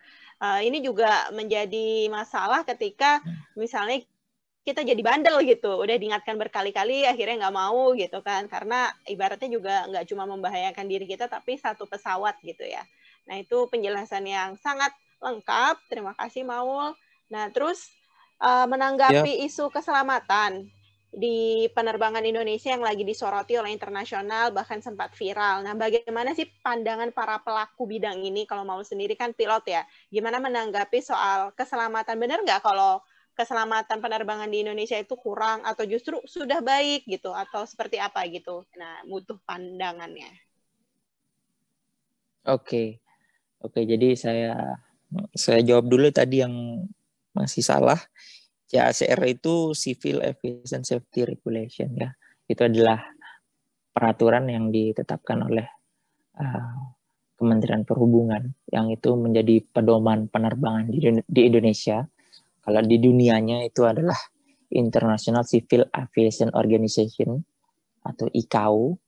[0.42, 3.22] Uh, ini juga menjadi masalah ketika
[3.54, 4.02] misalnya
[4.66, 9.86] kita jadi bandel gitu, udah diingatkan berkali-kali, akhirnya nggak mau gitu kan, karena ibaratnya juga
[9.86, 12.82] nggak cuma membahayakan diri kita, tapi satu pesawat gitu ya.
[13.30, 16.92] Nah itu penjelasan yang sangat lengkap, terima kasih Maul.
[17.32, 17.90] Nah terus
[18.40, 19.46] uh, menanggapi ya.
[19.48, 20.68] isu keselamatan
[21.16, 25.64] di penerbangan Indonesia yang lagi disoroti oleh internasional bahkan sempat viral.
[25.64, 29.82] Nah, bagaimana sih pandangan para pelaku bidang ini kalau mau sendiri kan pilot ya?
[30.12, 32.20] Gimana menanggapi soal keselamatan?
[32.20, 33.00] Benar nggak kalau
[33.32, 38.68] keselamatan penerbangan di Indonesia itu kurang atau justru sudah baik gitu atau seperti apa gitu.
[38.76, 40.28] Nah, butuh pandangannya.
[42.44, 43.00] Oke.
[43.64, 44.52] Oke, jadi saya
[45.36, 46.86] saya jawab dulu tadi yang
[47.36, 47.98] masih salah.
[48.66, 52.10] CACR itu Civil Aviation Safety Regulation ya.
[52.50, 52.98] Itu adalah
[53.94, 55.66] peraturan yang ditetapkan oleh
[56.36, 56.74] uh,
[57.36, 62.08] Kementerian Perhubungan yang itu menjadi pedoman penerbangan di, di Indonesia
[62.66, 64.18] kalau di dunianya itu adalah
[64.74, 67.38] International Civil Aviation Organization
[68.02, 68.98] atau ICAO.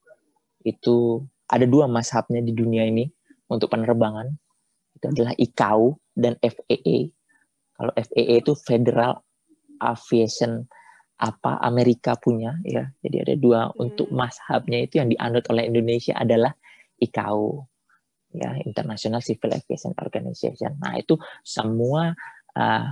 [0.63, 3.03] Itu ada dua mashabnya di dunia ini
[3.51, 4.31] untuk penerbangan.
[4.99, 7.09] Itu adalah ICAO dan FAA.
[7.79, 9.23] Kalau FAA itu Federal
[9.79, 10.67] Aviation
[11.19, 12.91] apa Amerika punya ya.
[12.99, 13.75] Jadi ada dua hmm.
[13.79, 16.51] untuk mashabnya itu yang dianut oleh Indonesia adalah
[16.99, 17.63] ICAO
[18.35, 20.75] ya International Civil Aviation Organization.
[20.79, 22.11] Nah, itu semua
[22.55, 22.91] uh,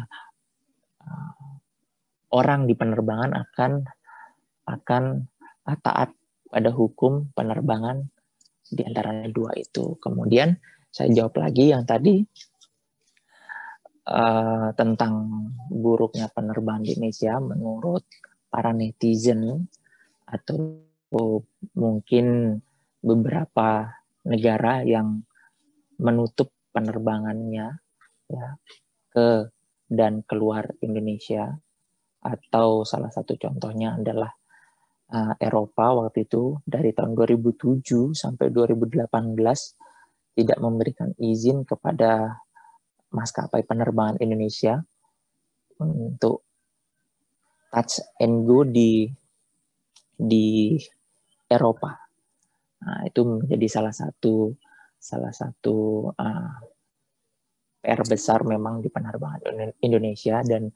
[2.36, 3.72] orang di penerbangan akan
[4.67, 5.04] akan
[5.84, 6.12] taat
[6.48, 8.08] pada hukum penerbangan
[8.67, 9.96] di antaranya dua itu.
[10.04, 10.56] Kemudian
[10.98, 12.26] saya jawab lagi yang tadi
[14.10, 15.14] uh, tentang
[15.70, 17.38] buruknya penerbangan di Indonesia.
[17.38, 18.02] Menurut
[18.50, 19.70] para netizen
[20.26, 20.82] atau
[21.78, 22.58] mungkin
[23.06, 23.94] beberapa
[24.26, 25.22] negara yang
[26.02, 27.78] menutup penerbangannya
[28.28, 28.48] ya
[29.14, 29.54] ke
[29.86, 31.54] dan keluar Indonesia.
[32.18, 34.34] Atau salah satu contohnya adalah
[35.14, 37.86] uh, Eropa waktu itu dari tahun 2007
[38.18, 39.06] sampai 2018
[40.38, 42.38] tidak memberikan izin kepada
[43.10, 44.78] maskapai penerbangan Indonesia
[45.82, 46.45] untuk
[47.73, 49.10] touch and go di
[50.13, 50.78] di
[51.50, 51.97] Eropa.
[52.86, 54.54] Nah, itu menjadi salah satu
[55.02, 56.54] salah satu uh,
[57.82, 60.69] PR besar memang di penerbangan Indonesia dan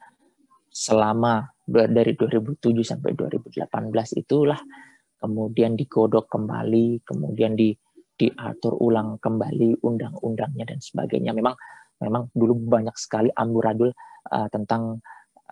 [0.71, 4.57] selama dari 2007 sampai 2018 itulah
[5.21, 7.75] kemudian digodok kembali, kemudian di
[8.21, 11.33] diatur ulang kembali undang-undangnya dan sebagainya.
[11.33, 11.57] Memang
[12.01, 13.89] memang dulu banyak sekali amburadul
[14.29, 15.01] uh, tentang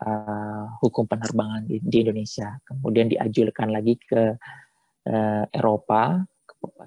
[0.05, 2.53] uh, hukum penerbangan di, di Indonesia.
[2.61, 4.37] Kemudian diajukan lagi ke
[5.09, 6.21] uh, Eropa,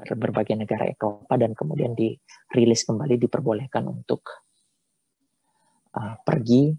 [0.07, 4.23] ke berbagai negara Eropa dan kemudian dirilis kembali diperbolehkan untuk
[5.99, 6.71] uh, pergi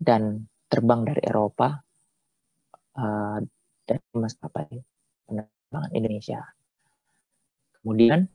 [0.00, 1.68] dan terbang dari Eropa
[2.98, 3.38] uh,
[3.84, 4.70] dari maskapai
[5.26, 6.40] penerbangan Indonesia.
[7.80, 8.28] Kemudian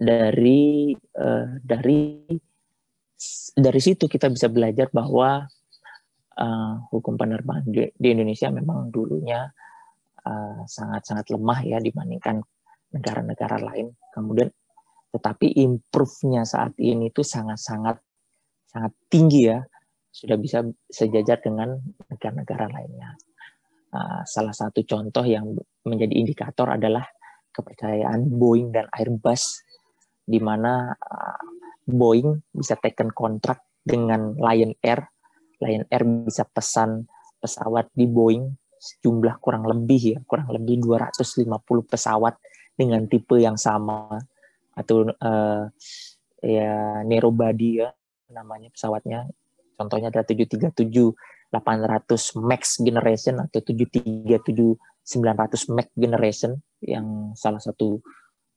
[0.00, 2.24] dari uh, dari
[3.52, 5.44] dari situ kita bisa belajar bahwa
[6.40, 9.44] uh, hukum penerbangan di, di Indonesia memang dulunya
[10.68, 12.44] sangat-sangat uh, lemah ya dibandingkan
[12.92, 13.92] negara-negara lain.
[14.12, 14.48] Kemudian
[15.10, 17.98] tetapi improve-nya saat ini itu sangat-sangat
[18.70, 19.58] sangat tinggi ya,
[20.14, 21.74] sudah bisa sejajar dengan
[22.06, 23.18] negara-negara lainnya.
[23.90, 25.50] Uh, salah satu contoh yang
[25.82, 27.02] menjadi indikator adalah
[27.50, 29.62] kepercayaan Boeing dan Airbus,
[30.24, 31.42] di mana uh,
[31.86, 35.10] Boeing bisa taken kontrak dengan Lion Air.
[35.60, 37.06] Lion Air bisa pesan
[37.40, 38.48] pesawat di Boeing
[39.04, 41.52] jumlah kurang lebih ya, kurang lebih 250
[41.84, 42.40] pesawat
[42.72, 44.16] dengan tipe yang sama
[44.72, 45.68] atau uh,
[46.40, 47.92] ya narrow body ya
[48.32, 49.28] namanya pesawatnya.
[49.76, 50.80] Contohnya ada 737
[51.50, 54.38] 800 Max Generation atau 737
[55.10, 56.54] 900 Max Generation
[56.86, 57.98] yang salah satu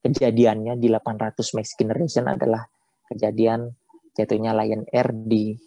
[0.05, 2.61] kejadiannya di 800 Max Generation adalah
[3.09, 3.73] kejadian
[4.13, 5.57] jatuhnya Lion Air di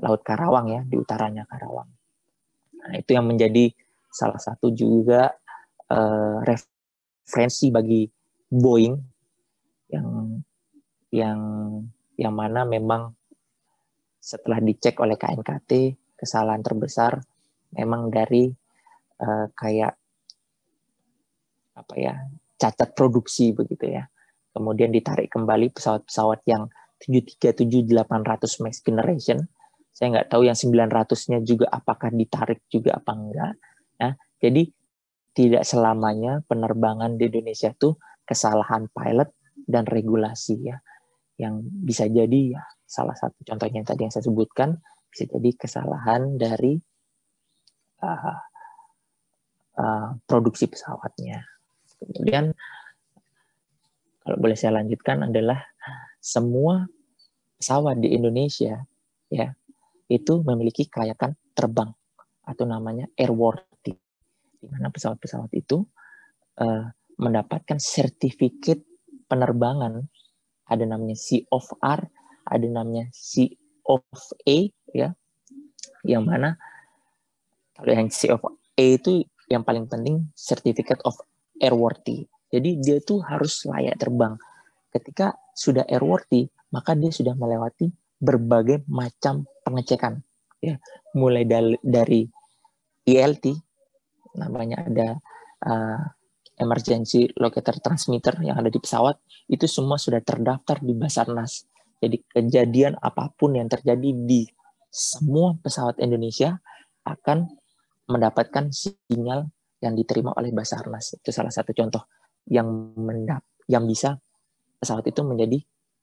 [0.00, 1.90] Laut Karawang ya, di utaranya Karawang.
[2.78, 3.68] Nah, itu yang menjadi
[4.08, 5.28] salah satu juga
[5.92, 8.08] uh, referensi bagi
[8.48, 8.96] Boeing
[9.92, 10.08] yang
[11.12, 11.40] yang
[12.16, 13.12] yang mana memang
[14.16, 17.20] setelah dicek oleh KNKT kesalahan terbesar
[17.74, 18.48] memang dari
[19.20, 19.97] uh, kayak
[21.78, 22.14] apa ya
[22.58, 24.10] cacat produksi begitu ya.
[24.50, 26.66] Kemudian ditarik kembali pesawat-pesawat yang
[26.98, 29.38] 737 800 Max Generation.
[29.94, 33.54] Saya nggak tahu yang 900-nya juga apakah ditarik juga apa enggak.
[34.02, 34.10] Ya.
[34.42, 34.62] Jadi
[35.34, 37.94] tidak selamanya penerbangan di Indonesia itu
[38.26, 39.30] kesalahan pilot
[39.70, 40.82] dan regulasi ya.
[41.38, 41.54] Yang
[41.86, 44.82] bisa jadi ya salah satu contohnya yang tadi yang saya sebutkan
[45.14, 46.74] bisa jadi kesalahan dari
[48.02, 48.38] uh,
[49.78, 51.57] uh, produksi pesawatnya.
[51.98, 52.54] Kemudian
[54.22, 55.60] kalau boleh saya lanjutkan adalah
[56.18, 56.86] semua
[57.58, 58.78] pesawat di Indonesia
[59.28, 59.52] ya
[60.08, 61.90] itu memiliki kelayakan terbang
[62.46, 63.96] atau namanya airworthy.
[64.58, 65.84] Di mana pesawat-pesawat itu
[66.58, 66.84] uh,
[67.18, 68.80] mendapatkan sertifikat
[69.28, 70.06] penerbangan.
[70.68, 72.04] Ada namanya C of R
[72.48, 73.52] ada namanya C
[73.84, 74.02] of
[74.48, 74.58] A
[74.96, 75.12] ya
[76.04, 76.56] yang mana
[77.76, 81.16] kalau yang C of A itu yang paling penting certificate of
[81.60, 82.26] airworthy.
[82.48, 84.34] Jadi dia tuh harus layak terbang.
[84.88, 90.24] Ketika sudah airworthy, maka dia sudah melewati berbagai macam pengecekan.
[90.58, 90.80] Ya,
[91.14, 91.46] mulai
[91.84, 92.26] dari
[93.06, 93.54] ELT,
[94.34, 95.08] namanya ada
[95.62, 96.02] uh,
[96.58, 101.64] emergency locator transmitter yang ada di pesawat, itu semua sudah terdaftar di Basarnas.
[101.98, 104.46] Jadi kejadian apa pun yang terjadi di
[104.90, 106.58] semua pesawat Indonesia
[107.06, 107.46] akan
[108.08, 109.50] mendapatkan sinyal
[109.82, 111.18] yang diterima oleh Basarnas.
[111.18, 112.08] Itu salah satu contoh
[112.48, 114.16] yang mendap yang bisa
[114.80, 115.58] pesawat itu menjadi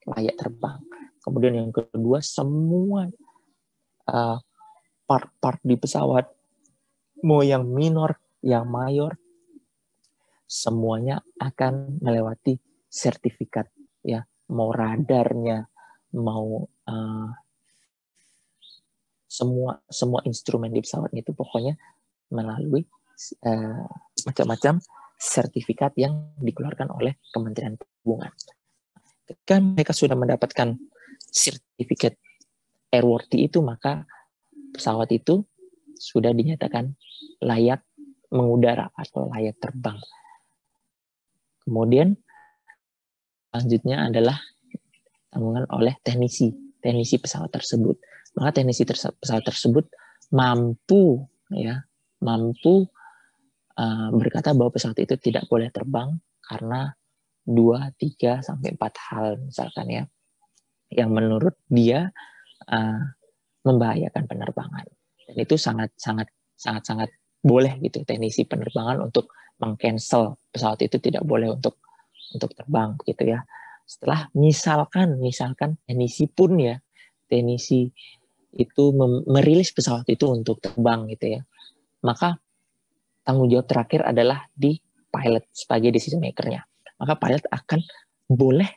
[0.06, 0.80] layak terbang.
[1.24, 3.10] Kemudian yang kedua, semua
[4.10, 4.38] uh,
[5.10, 6.30] part-part di pesawat,
[7.26, 9.18] mau yang minor, yang mayor,
[10.46, 13.68] semuanya akan melewati sertifikat
[14.06, 14.22] ya
[14.54, 15.66] mau radarnya
[16.16, 17.30] mau uh,
[19.26, 21.76] semua semua instrumen di pesawat itu pokoknya
[22.32, 22.86] melalui
[23.45, 23.86] uh,
[24.25, 24.80] macam-macam
[25.15, 28.32] sertifikat yang dikeluarkan oleh Kementerian Perhubungan.
[29.25, 30.78] Ketika mereka sudah mendapatkan
[31.17, 32.19] sertifikat
[32.93, 34.06] airworthy itu, maka
[34.75, 35.41] pesawat itu
[35.95, 36.93] sudah dinyatakan
[37.41, 37.82] layak
[38.30, 39.97] mengudara atau layak terbang.
[41.65, 42.13] Kemudian
[43.49, 44.38] selanjutnya adalah
[45.32, 46.51] tanggungan oleh teknisi,
[46.84, 47.97] teknisi pesawat tersebut.
[48.36, 49.88] Maka teknisi pesawat tersebut
[50.36, 51.23] mampu
[51.56, 51.88] ya,
[52.19, 52.86] mampu
[53.80, 56.94] uh, berkata bahwa pesawat itu tidak boleh terbang karena
[57.46, 60.04] dua, tiga sampai empat hal misalkan ya,
[60.90, 62.10] yang menurut dia
[62.72, 63.02] uh,
[63.66, 64.86] membahayakan penerbangan.
[65.26, 67.10] Dan itu sangat sangat sangat sangat
[67.46, 69.30] boleh gitu teknisi penerbangan untuk
[69.62, 71.78] mengcancel pesawat itu tidak boleh untuk
[72.34, 73.46] untuk terbang gitu ya.
[73.86, 76.82] Setelah misalkan misalkan teknisi pun ya
[77.30, 77.90] teknisi
[78.56, 78.84] itu
[79.28, 81.42] merilis pesawat itu untuk terbang gitu ya.
[82.02, 82.40] Maka
[83.26, 84.78] tanggung jawab terakhir adalah di
[85.10, 86.64] pilot sebagai decision makernya.
[87.02, 87.80] Maka pilot akan
[88.30, 88.70] boleh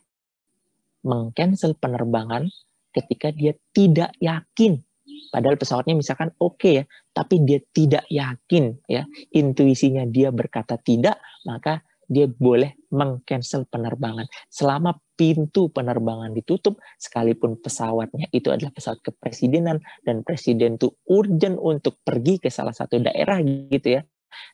[1.06, 2.50] mengcancel penerbangan
[2.90, 4.82] ketika dia tidak yakin
[5.28, 11.20] padahal pesawatnya misalkan oke okay ya tapi dia tidak yakin ya intuisinya dia berkata tidak
[11.44, 19.84] maka dia boleh mengcancel penerbangan selama pintu penerbangan ditutup sekalipun pesawatnya itu adalah pesawat kepresidenan
[20.08, 24.02] dan presiden itu urgent untuk pergi ke salah satu daerah gitu ya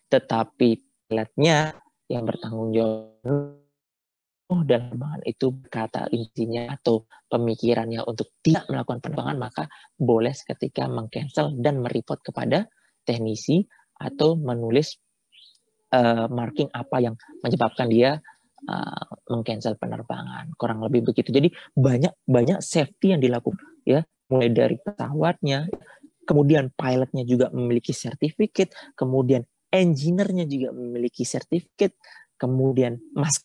[0.08, 1.76] tetapi pilotnya
[2.08, 3.64] yang bertanggung jawab
[4.52, 9.64] oh dalam penerbangan itu kata intinya atau pemikirannya untuk tidak melakukan penerbangan maka
[9.96, 12.68] boleh seketika mengcancel dan mereport kepada
[13.08, 13.64] teknisi
[13.96, 15.00] atau menulis
[15.96, 18.20] uh, marking apa yang menyebabkan dia
[18.68, 20.52] uh, mengcancel penerbangan.
[20.60, 21.30] Kurang lebih begitu.
[21.30, 24.04] Jadi banyak banyak safety yang dilakukan ya.
[24.28, 25.68] Mulai dari pesawatnya
[26.24, 29.44] kemudian pilotnya juga memiliki sertifikat kemudian
[29.74, 31.90] engineer-nya juga memiliki sertifikat,
[32.38, 33.42] kemudian mas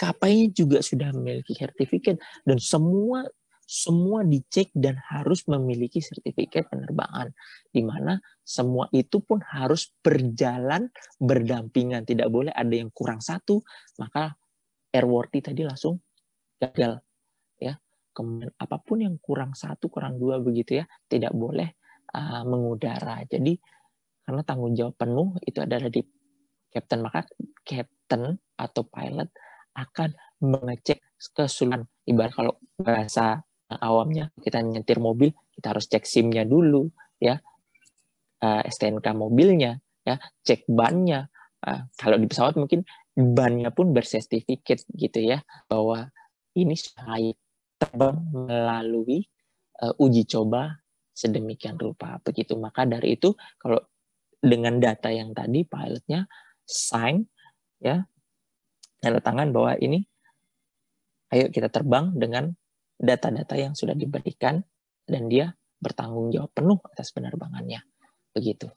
[0.00, 2.16] kapainya juga sudah memiliki sertifikat.
[2.48, 3.28] Dan semua
[3.72, 7.32] semua dicek dan harus memiliki sertifikat penerbangan.
[7.72, 12.04] Di mana semua itu pun harus berjalan berdampingan.
[12.04, 13.62] Tidak boleh ada yang kurang satu
[13.96, 14.36] maka
[14.92, 16.02] airworthy tadi langsung
[16.60, 17.00] gagal
[17.56, 17.78] ya.
[18.12, 21.72] Kemudian apa pun yang kurang satu kurang dua begitu ya tidak boleh
[22.12, 23.24] uh, mengudara.
[23.24, 23.56] Jadi
[24.22, 26.02] karena tanggung jawab penuh itu adalah di
[26.72, 27.26] captain maka
[27.66, 29.28] captain atau pilot
[29.76, 30.10] akan
[30.42, 31.00] mengecek
[31.32, 31.86] keseluruhan.
[32.04, 36.88] Ibarat kalau bahasa awamnya kita nyetir mobil kita harus cek SIM-nya dulu
[37.22, 37.38] ya.
[38.42, 40.18] Uh, eh, STNK mobilnya ya.
[40.42, 41.30] Cek bannya.
[41.62, 42.82] Uh, kalau di pesawat mungkin
[43.14, 45.38] bannya pun bersertifikat gitu ya
[45.70, 46.10] bahwa
[46.58, 47.22] ini sudah
[47.78, 49.22] terbang melalui
[49.78, 50.82] uh, uji coba
[51.14, 52.18] sedemikian rupa.
[52.24, 52.58] Begitu.
[52.58, 53.78] Maka dari itu kalau
[54.42, 56.26] dengan data yang tadi pilotnya
[56.66, 57.22] sign
[57.78, 58.02] ya
[58.98, 60.02] tanda tangan bahwa ini
[61.30, 62.50] ayo kita terbang dengan
[62.98, 64.62] data-data yang sudah diberikan
[65.06, 67.82] dan dia bertanggung jawab penuh atas penerbangannya.
[68.30, 68.70] Begitu.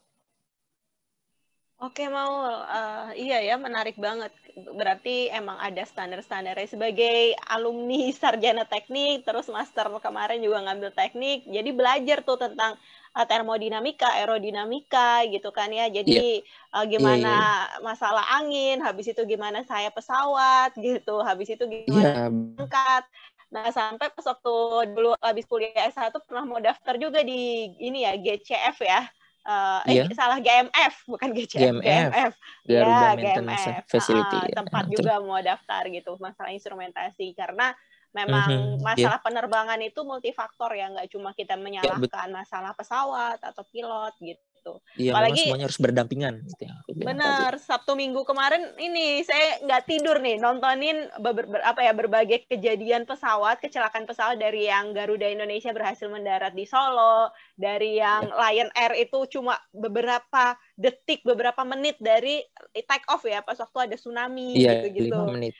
[1.76, 4.32] Oke mau uh, iya ya menarik banget.
[4.56, 11.70] Berarti emang ada standar-standarnya sebagai alumni sarjana teknik, terus master kemarin juga ngambil teknik, jadi
[11.76, 12.80] belajar tuh tentang
[13.24, 15.88] termodinamika, aerodinamika gitu kan ya.
[15.88, 16.76] Jadi yeah.
[16.76, 17.60] uh, gimana yeah, yeah.
[17.80, 17.84] Iya.
[17.86, 22.60] masalah angin, habis itu gimana saya pesawat gitu, habis itu gimana yeah.
[22.60, 23.04] angkat.
[23.46, 24.54] Nah, sampai pas waktu
[24.92, 29.06] dulu habis kuliah S1 pernah mau daftar juga di ini ya GCF ya
[29.46, 30.10] uh, eh yeah.
[30.12, 32.32] salah GMF bukan GCF GMF, GMF.
[32.66, 37.72] ya GMF Facility uh, tempat nah, juga mau daftar gitu masalah instrumentasi karena
[38.16, 39.26] memang mm -hmm, masalah yeah.
[39.28, 44.40] penerbangan itu multifaktor ya nggak cuma kita ya, menyalahkan yeah, masalah pesawat atau pilot gitu
[44.66, 44.74] gitu.
[44.98, 46.34] Iya, Apalagi semuanya harus berdampingan.
[46.50, 46.74] Gitu ya,
[47.06, 47.52] benar.
[47.60, 53.06] Sabtu Minggu kemarin ini saya nggak tidur nih nontonin ber, ber, apa ya berbagai kejadian
[53.06, 58.34] pesawat, kecelakaan pesawat dari yang Garuda Indonesia berhasil mendarat di Solo, dari yang ya.
[58.34, 62.42] Lion Air itu cuma beberapa detik, beberapa menit dari
[62.74, 65.14] take off ya pas waktu ada tsunami iya, gitu-gitu.
[65.14, 65.54] Lima menit.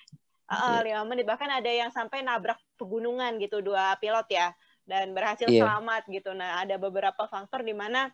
[0.47, 4.55] Uh, lima menit bahkan ada yang sampai nabrak pegunungan gitu dua pilot ya
[4.87, 5.67] dan berhasil yeah.
[5.67, 6.31] selamat gitu.
[6.33, 8.07] Nah, ada beberapa faktor di mana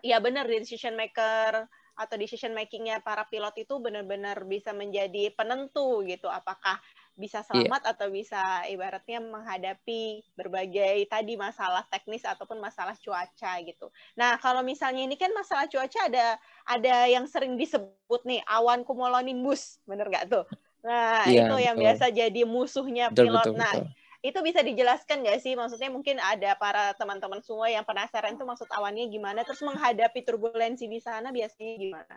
[0.00, 1.68] ya benar decision maker
[2.00, 6.80] atau decision makingnya para pilot itu benar-benar bisa menjadi penentu gitu apakah
[7.12, 7.46] bisa iya.
[7.52, 7.92] selamat yeah.
[7.92, 8.42] atau bisa
[8.72, 13.92] ibaratnya menghadapi berbagai tadi masalah teknis ataupun masalah cuaca gitu.
[14.16, 19.76] Nah kalau misalnya ini kan masalah cuaca ada ada yang sering disebut nih awan cumulonimbus,
[19.84, 20.48] bener nggak tuh?
[20.80, 23.44] Nah yeah, itu yang biasa jadi musuhnya pilot.
[23.44, 23.88] Betul, nah betul
[24.20, 25.56] itu bisa dijelaskan nggak sih?
[25.56, 30.84] Maksudnya mungkin ada para teman-teman semua yang penasaran itu maksud awannya gimana, terus menghadapi turbulensi
[30.84, 32.16] di sana biasanya gimana?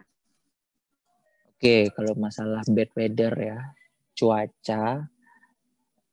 [1.55, 3.59] Oke, kalau masalah bad weather ya,
[4.19, 5.07] cuaca,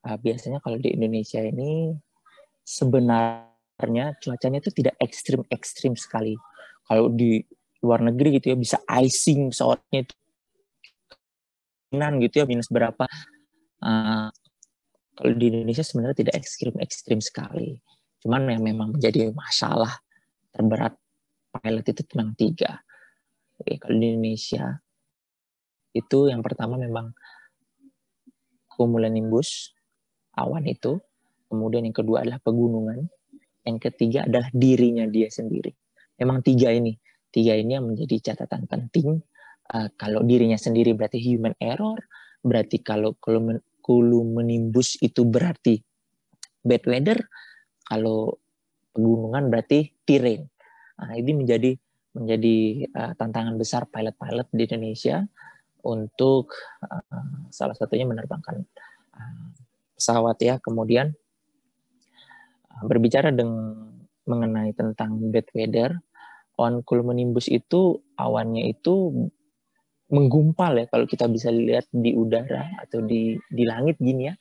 [0.07, 1.90] uh, biasanya kalau di Indonesia ini
[2.62, 6.38] sebenarnya cuacanya itu tidak ekstrim-ekstrim sekali.
[6.86, 7.42] Kalau di
[7.82, 10.14] luar negeri gitu ya bisa icing pesawatnya itu
[11.91, 13.07] gitu ya minus berapa
[13.82, 14.28] uh,
[15.20, 17.76] kalau di Indonesia sebenarnya tidak ekstrim-ekstrim sekali.
[18.24, 20.01] Cuman yang memang menjadi masalah
[20.49, 20.97] terberat
[21.61, 22.80] pilot itu memang tiga.
[23.61, 24.80] Oke, kalau di Indonesia
[25.93, 27.12] itu yang pertama memang
[28.72, 29.76] cumulonimbus,
[30.41, 30.97] awan itu.
[31.53, 33.05] Kemudian yang kedua adalah pegunungan.
[33.66, 35.74] Yang ketiga adalah dirinya dia sendiri.
[36.16, 36.97] Memang tiga ini.
[37.28, 39.20] Tiga ini yang menjadi catatan penting.
[39.71, 42.03] Uh, kalau dirinya sendiri berarti human error.
[42.43, 43.14] Berarti kalau
[43.91, 45.83] hulu menimbus itu berarti
[46.62, 47.18] bad weather,
[47.83, 48.39] kalau
[48.95, 50.47] pegunungan berarti terrain.
[50.95, 51.75] Nah, ini menjadi
[52.14, 52.57] menjadi
[52.91, 55.16] uh, tantangan besar pilot-pilot di Indonesia
[55.83, 56.55] untuk
[56.87, 58.62] uh, salah satunya menerbangkan
[59.14, 59.49] uh,
[59.99, 60.59] pesawat ya.
[60.62, 61.11] Kemudian
[62.71, 63.91] uh, berbicara dengan
[64.27, 65.99] mengenai tentang bad weather,
[66.61, 69.29] on cumulonimbus itu awannya itu
[70.11, 74.34] menggumpal ya kalau kita bisa lihat di udara atau di di langit gini ya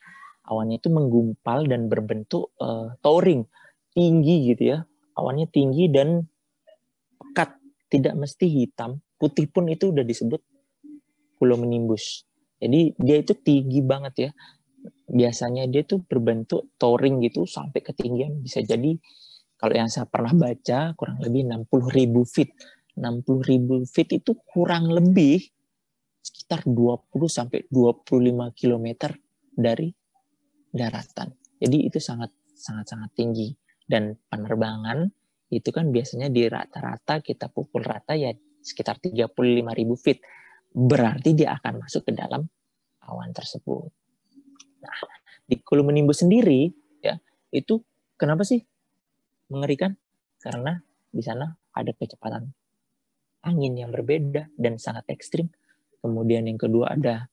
[0.50, 3.46] awannya itu menggumpal dan berbentuk uh, touring
[3.94, 4.78] tinggi gitu ya.
[5.14, 6.26] Awannya tinggi dan
[7.18, 7.54] pekat
[7.90, 10.42] tidak mesti hitam putih pun itu udah disebut
[11.38, 12.26] pulau menimbus.
[12.60, 14.30] Jadi dia itu tinggi banget ya.
[15.10, 18.96] Biasanya dia tuh berbentuk touring gitu sampai ketinggian bisa jadi
[19.60, 22.50] kalau yang saya pernah baca kurang lebih 60 ribu feet.
[22.96, 25.44] 60 ribu feet itu kurang lebih
[26.20, 28.86] sekitar 20 sampai 25 km
[29.56, 29.88] dari
[30.70, 31.32] daratan.
[31.60, 33.52] Jadi itu sangat sangat sangat tinggi
[33.88, 35.08] dan penerbangan
[35.50, 38.30] itu kan biasanya di rata-rata kita pukul rata ya
[38.62, 39.66] sekitar 35.000
[39.98, 40.22] feet.
[40.70, 42.46] Berarti dia akan masuk ke dalam
[43.10, 43.90] awan tersebut.
[44.80, 44.98] Nah,
[45.42, 46.70] di Kulumenimbus sendiri
[47.02, 47.18] ya,
[47.50, 47.82] itu
[48.14, 48.62] kenapa sih
[49.50, 49.98] mengerikan?
[50.38, 50.78] Karena
[51.10, 52.46] di sana ada kecepatan
[53.42, 55.50] angin yang berbeda dan sangat ekstrim
[56.00, 57.28] Kemudian yang kedua ada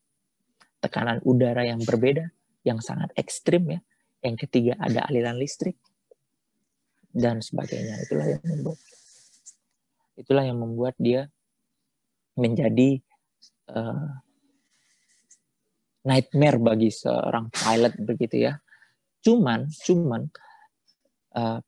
[0.83, 2.27] tekanan udara yang berbeda,
[2.67, 3.79] yang sangat ekstrim ya.
[4.21, 5.79] Yang ketiga ada aliran listrik
[7.15, 8.03] dan sebagainya.
[8.03, 8.79] Itulah yang membuat
[10.17, 11.29] itulah yang membuat dia
[12.37, 13.01] menjadi
[13.73, 14.09] uh,
[16.05, 18.53] nightmare bagi seorang pilot begitu ya.
[19.21, 20.29] Cuman, cuman
[21.35, 21.59] uh,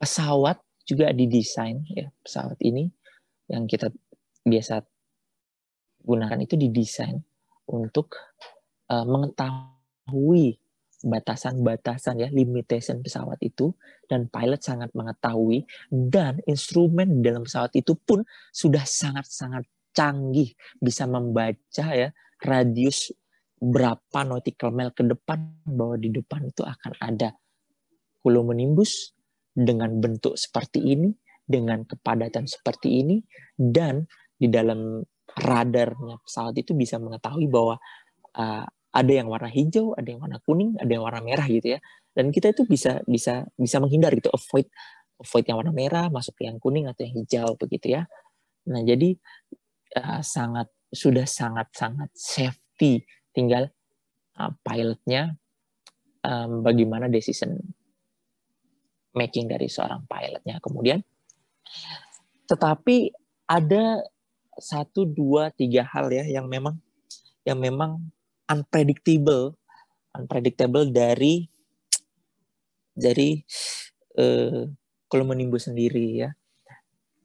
[0.00, 2.90] pesawat juga didesain ya pesawat ini
[3.46, 3.94] yang kita
[4.42, 4.82] biasa
[6.04, 7.20] gunakan itu didesain
[7.70, 8.16] untuk
[8.90, 10.58] uh, mengetahui
[11.00, 13.72] batasan-batasan ya limitation pesawat itu
[14.04, 18.20] dan pilot sangat mengetahui dan instrumen dalam pesawat itu pun
[18.52, 19.64] sudah sangat-sangat
[19.96, 22.12] canggih bisa membaca ya
[22.44, 23.16] radius
[23.60, 27.32] berapa nautical mile ke depan bahwa di depan itu akan ada
[28.20, 29.16] cumulonimbus
[29.52, 31.12] dengan bentuk seperti ini
[31.44, 33.16] dengan kepadatan seperti ini
[33.56, 34.04] dan
[34.36, 35.04] di dalam
[35.36, 37.78] radarnya pesawat itu bisa mengetahui bahwa
[38.34, 41.80] uh, ada yang warna hijau, ada yang warna kuning, ada yang warna merah gitu ya.
[42.10, 44.66] Dan kita itu bisa bisa bisa menghindar gitu, avoid
[45.22, 48.02] avoid yang warna merah, masuk ke yang kuning atau yang hijau begitu ya.
[48.66, 49.14] Nah jadi
[50.00, 53.70] uh, sangat sudah sangat sangat safety, tinggal
[54.42, 55.38] uh, pilotnya
[56.26, 57.54] um, bagaimana decision
[59.14, 60.58] making dari seorang pilotnya.
[60.58, 60.98] Kemudian,
[62.50, 63.14] tetapi
[63.46, 64.02] ada
[64.60, 66.78] satu dua tiga hal ya yang memang
[67.44, 68.12] yang memang
[68.46, 69.56] unpredictable
[70.14, 71.48] unpredictable dari
[72.94, 73.40] dari
[75.10, 76.30] kalau menimbul sendiri ya.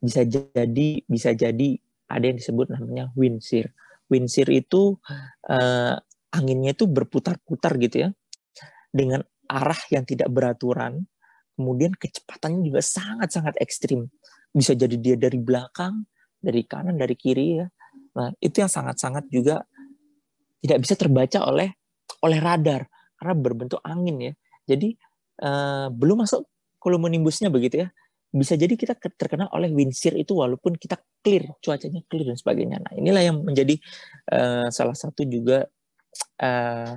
[0.02, 1.78] Bisa jadi bisa jadi
[2.10, 3.70] ada yang disebut namanya wind shear.
[4.10, 4.98] Wind shear itu
[5.50, 5.94] uh,
[6.34, 8.10] anginnya itu berputar-putar gitu ya
[8.90, 11.06] dengan arah yang tidak beraturan
[11.56, 14.10] kemudian kecepatannya juga sangat-sangat ekstrim.
[14.52, 16.04] Bisa jadi dia dari belakang
[16.38, 17.66] dari kanan dari kiri ya
[18.16, 19.60] nah itu yang sangat-sangat juga
[20.64, 21.68] tidak bisa terbaca oleh
[22.24, 24.32] oleh radar karena berbentuk angin ya.
[24.66, 24.98] Jadi
[25.46, 26.42] uh, belum masuk
[26.80, 27.88] cumulonimbusnya begitu ya.
[28.34, 32.76] Bisa jadi kita terkena oleh wind shear itu walaupun kita clear, cuacanya clear dan sebagainya.
[32.82, 33.80] Nah, inilah yang menjadi
[34.34, 35.64] uh, salah satu juga
[36.42, 36.94] uh,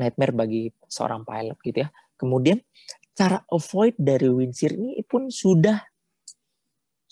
[0.00, 1.88] nightmare bagi seorang pilot gitu ya.
[2.16, 2.62] Kemudian
[3.12, 5.89] cara avoid dari wind shear ini pun sudah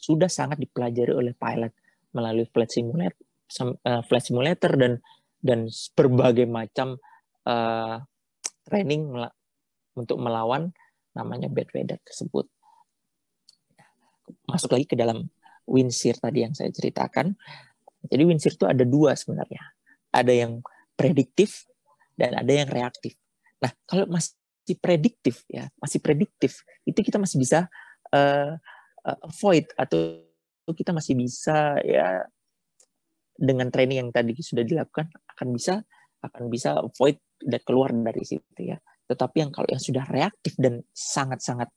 [0.08, 1.72] sudah sangat dipelajari oleh pilot
[2.16, 3.20] melalui flight simulator
[3.84, 4.92] uh, flight simulator dan
[5.40, 6.96] dan berbagai macam
[7.44, 8.00] uh,
[8.66, 9.12] training
[9.96, 10.72] untuk melawan
[11.16, 12.46] namanya bad weather tersebut.
[14.44, 15.28] Masuk lagi ke dalam
[15.64, 17.36] wind shear tadi yang saya ceritakan.
[18.06, 19.62] Jadi wind shear itu ada dua sebenarnya.
[20.12, 20.60] Ada yang
[20.94, 21.66] prediktif
[22.18, 23.14] dan ada yang reaktif.
[23.62, 27.66] Nah, kalau masih prediktif ya, masih prediktif, itu kita masih bisa
[28.14, 28.58] uh,
[29.22, 30.24] avoid atau
[30.68, 32.24] kita masih bisa ya
[33.38, 35.80] dengan training yang tadi sudah dilakukan akan bisa
[36.20, 38.76] akan bisa avoid dan keluar dari situ ya.
[39.08, 41.70] Tetapi yang kalau yang sudah reaktif dan sangat-sangat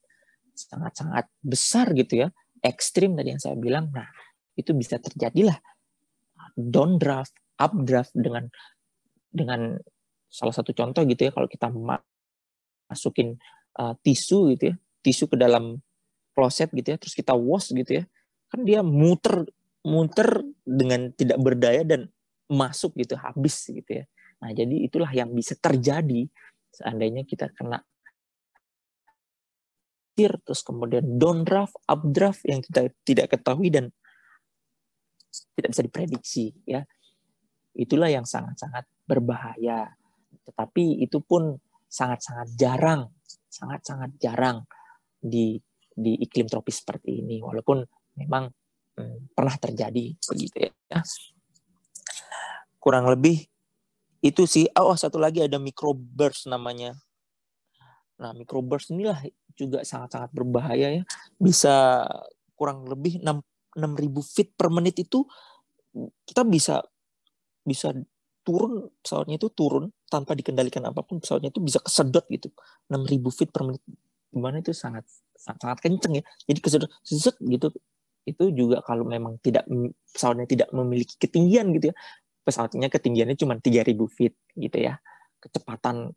[0.51, 2.27] sangat-sangat besar gitu ya,
[2.59, 4.09] ekstrim tadi yang saya bilang, nah
[4.57, 5.55] itu bisa terjadilah
[6.57, 8.51] downdraft, updraft dengan
[9.31, 9.79] dengan
[10.27, 11.71] salah satu contoh gitu ya kalau kita
[12.91, 13.39] masukin
[13.79, 14.75] uh, tisu gitu ya,
[15.05, 15.79] tisu ke dalam
[16.41, 18.03] kloset gitu ya, terus kita wash gitu ya,
[18.49, 19.45] kan dia muter
[19.85, 22.09] muter dengan tidak berdaya dan
[22.49, 24.05] masuk gitu habis gitu ya.
[24.41, 26.25] Nah, jadi itulah yang bisa terjadi
[26.73, 27.85] seandainya kita kena
[30.17, 33.93] tir terus kemudian downdraft, updraft yang kita tidak ketahui dan
[35.55, 36.83] tidak bisa diprediksi ya.
[37.71, 39.95] Itulah yang sangat-sangat berbahaya.
[40.43, 41.55] Tetapi itu pun
[41.87, 43.07] sangat-sangat jarang,
[43.47, 44.67] sangat-sangat jarang
[45.21, 45.55] di
[46.01, 47.85] di iklim tropis seperti ini walaupun
[48.17, 48.49] memang
[48.97, 50.71] hmm, pernah terjadi begitu ya.
[52.81, 53.45] Kurang lebih
[54.25, 54.65] itu sih.
[54.77, 56.97] Oh, satu lagi ada microburst namanya.
[58.21, 59.17] Nah, microburst inilah
[59.53, 61.03] juga sangat-sangat berbahaya ya.
[61.37, 62.05] Bisa
[62.57, 63.41] kurang lebih 6
[63.77, 65.23] 6000 feet per menit itu
[66.27, 66.83] kita bisa
[67.63, 67.95] bisa
[68.41, 72.49] turun pesawatnya itu turun tanpa dikendalikan apa pun pesawatnya itu bisa kesedot gitu
[72.89, 73.83] 6000 feet per menit
[74.31, 75.03] gimana itu sangat
[75.35, 76.23] sangat, kenceng ya.
[76.45, 76.59] Jadi
[77.03, 77.67] seset gitu.
[78.21, 79.65] Itu juga kalau memang tidak
[80.13, 81.95] pesawatnya tidak memiliki ketinggian gitu ya.
[82.45, 85.01] Pesawatnya ketinggiannya cuma 3000 feet gitu ya.
[85.41, 86.13] Kecepatan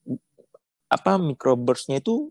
[0.93, 2.29] apa microburstnya itu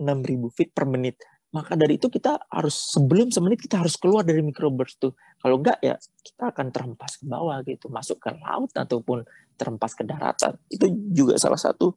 [0.00, 1.20] 6000 feet per menit.
[1.50, 5.12] Maka dari itu kita harus sebelum semenit kita harus keluar dari microburst tuh.
[5.42, 7.90] Kalau enggak ya kita akan terhempas ke bawah gitu.
[7.90, 9.26] Masuk ke laut ataupun
[9.58, 10.56] terhempas ke daratan.
[10.70, 11.92] Itu juga salah satu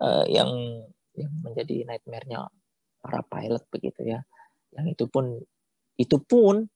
[0.00, 0.48] uh, yang
[1.16, 2.46] yang menjadi nightmare-nya
[3.00, 4.20] para pilot begitu ya.
[4.76, 5.24] Yang itu pun
[5.96, 6.68] itu pun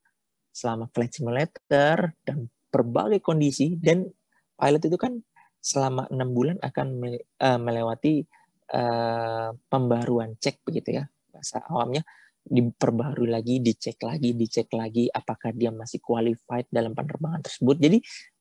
[0.51, 4.09] selama flight simulator dan berbagai kondisi dan
[4.57, 5.21] pilot itu kan
[5.61, 6.87] selama enam bulan akan
[7.21, 8.25] eh, melewati
[8.73, 11.05] uh, pembaruan cek begitu ya.
[11.31, 12.03] Bahasa awamnya
[12.41, 17.77] diperbarui lagi, dicek lagi, dicek lagi apakah dia masih qualified dalam penerbangan tersebut.
[17.77, 17.99] Jadi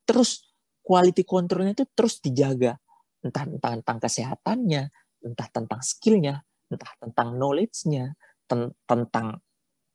[0.07, 0.49] terus
[0.81, 2.79] quality controlnya itu terus dijaga.
[3.19, 4.83] Entah entah tentang kesehatannya
[5.25, 8.13] entah tentang skillnya entah tentang knowledge-nya
[8.45, 9.39] ten tentang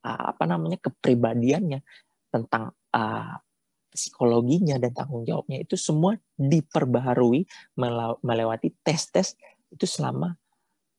[0.05, 1.81] uh, apa namanya kepribadiannya
[2.31, 3.35] tentang uh,
[3.95, 7.47] psikologinya dan tanggung jawabnya itu semua diperbaharui
[8.27, 9.39] melewati tes-tes
[9.71, 10.35] itu selama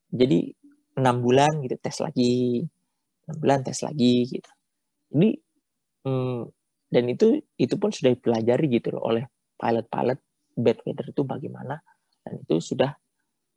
[0.07, 0.55] jadi
[0.95, 2.63] enam bulan gitu tes lagi
[3.27, 4.51] enam bulan tes lagi gitu.
[5.11, 5.29] Jadi
[6.07, 6.41] hmm,
[6.87, 9.27] dan itu itu pun sudah dipelajari gitu loh oleh
[9.59, 10.19] pilot-pilot
[10.55, 11.83] bad weather itu bagaimana
[12.23, 12.95] dan itu sudah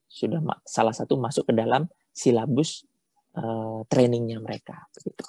[0.09, 2.88] sudah salah satu masuk ke dalam silabus
[3.36, 5.24] uh, trainingnya mereka begitu.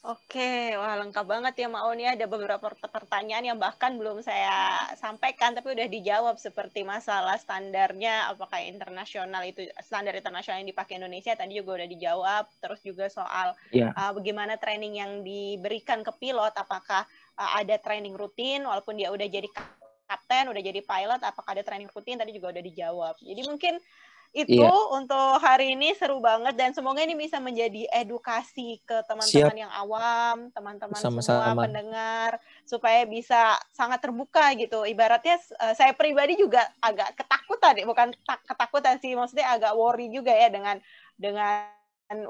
[0.00, 5.52] Oke, wah lengkap banget ya Mau nih ada beberapa pertanyaan yang bahkan belum saya sampaikan
[5.52, 11.60] tapi udah dijawab seperti masalah standarnya apakah internasional itu standar internasional yang dipakai Indonesia tadi
[11.60, 13.92] juga udah dijawab terus juga soal yeah.
[13.92, 17.04] uh, bagaimana training yang diberikan ke pilot apakah
[17.36, 19.52] uh, ada training rutin walaupun dia udah jadi
[20.30, 23.14] kapten udah jadi pilot apakah ada training rutin tadi juga udah dijawab.
[23.18, 23.74] Jadi mungkin
[24.30, 24.70] itu iya.
[24.94, 30.54] untuk hari ini seru banget dan semoga ini bisa menjadi edukasi ke teman-teman yang awam,
[30.54, 34.86] teman-teman semua pendengar supaya bisa sangat terbuka gitu.
[34.86, 38.14] Ibaratnya uh, saya pribadi juga agak ketakutan, bukan
[38.46, 40.78] ketakutan sih, maksudnya agak worry juga ya dengan
[41.18, 41.66] dengan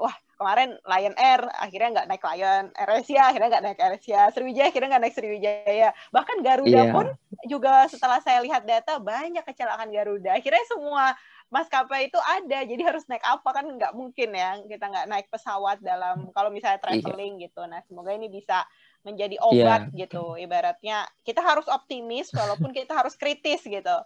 [0.01, 4.21] wah kemarin Lion Air akhirnya nggak naik Lion Air Asia akhirnya nggak naik Air Asia
[4.29, 6.93] Sriwijaya akhirnya nggak naik Sriwijaya bahkan Garuda yeah.
[6.93, 7.07] pun
[7.47, 11.15] juga setelah saya lihat data banyak kecelakaan Garuda akhirnya semua
[11.51, 15.83] maskapai itu ada jadi harus naik apa kan nggak mungkin ya kita nggak naik pesawat
[15.83, 16.85] dalam kalau misalnya iya.
[16.87, 17.43] traveling yeah.
[17.51, 18.63] gitu nah semoga ini bisa
[19.03, 20.07] menjadi obat yeah.
[20.07, 23.97] gitu ibaratnya kita harus optimis walaupun kita harus kritis gitu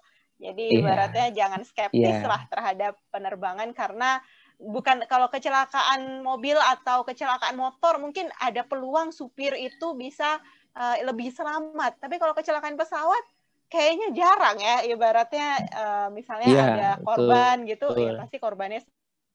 [0.42, 0.80] jadi yeah.
[0.82, 2.26] ibaratnya jangan skeptis yeah.
[2.26, 4.20] lah terhadap penerbangan karena
[4.58, 10.40] bukan kalau kecelakaan mobil atau kecelakaan motor mungkin ada peluang supir itu bisa
[10.76, 11.98] uh, lebih selamat.
[11.98, 13.24] Tapi kalau kecelakaan pesawat
[13.66, 18.06] kayaknya jarang ya ibaratnya uh, misalnya yeah, ada korban betul, gitu ya betul.
[18.06, 18.82] ya pasti korbannya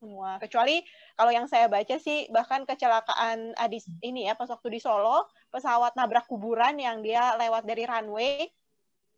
[0.01, 0.31] semua.
[0.39, 0.77] Kecuali
[1.19, 5.99] kalau yang saya baca sih bahkan kecelakaan adis ini ya pas waktu di Solo pesawat
[5.99, 8.49] nabrak kuburan yang dia lewat dari runway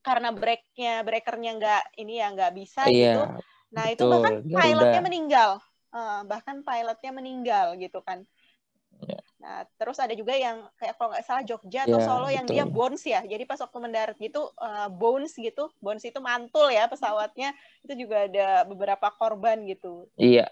[0.02, 3.22] karena breaknya breakernya nggak ini ya nggak bisa yeah, gitu.
[3.72, 5.50] Nah betul, itu bahkan pilotnya meninggal.
[5.92, 8.24] Uh, bahkan pilotnya meninggal gitu kan.
[9.04, 9.22] Yeah.
[9.42, 12.54] Nah, terus ada juga yang kayak kalau nggak salah Jogja atau yeah, Solo yang betul.
[12.54, 13.20] dia bones ya.
[13.26, 17.50] Jadi pas waktu mendarat gitu uh, bones gitu, bones itu mantul ya pesawatnya.
[17.82, 20.06] Itu juga ada beberapa korban gitu.
[20.14, 20.46] Iya.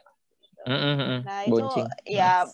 [0.66, 1.18] Mm-hmm.
[1.22, 1.66] Nah, itu
[2.05, 2.45] ya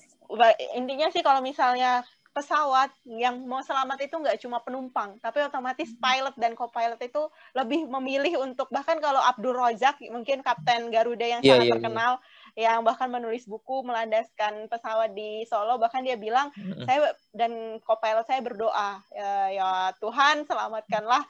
[0.76, 2.04] intinya sih kalau misalnya
[2.36, 7.88] pesawat yang mau selamat itu nggak cuma penumpang, tapi otomatis pilot dan co-pilot itu lebih
[7.88, 11.74] memilih untuk bahkan kalau Abdul Razak mungkin kapten Garuda yang yeah, sangat yeah, iya.
[11.80, 16.48] terkenal yeah yang bahkan menulis buku melandaskan pesawat di Solo bahkan dia bilang
[16.88, 19.68] saya dan co-pilot saya berdoa ya, ya
[20.00, 21.20] Tuhan selamatkanlah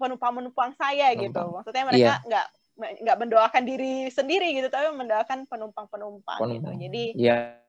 [0.00, 1.24] penumpang-penumpang saya Penumpang.
[1.28, 1.42] gitu.
[1.52, 2.18] Maksudnya mereka yeah.
[2.24, 6.70] nggak nggak mendoakan diri sendiri gitu tapi mendoakan penumpang-penumpang gitu.
[6.80, 7.60] Jadi ya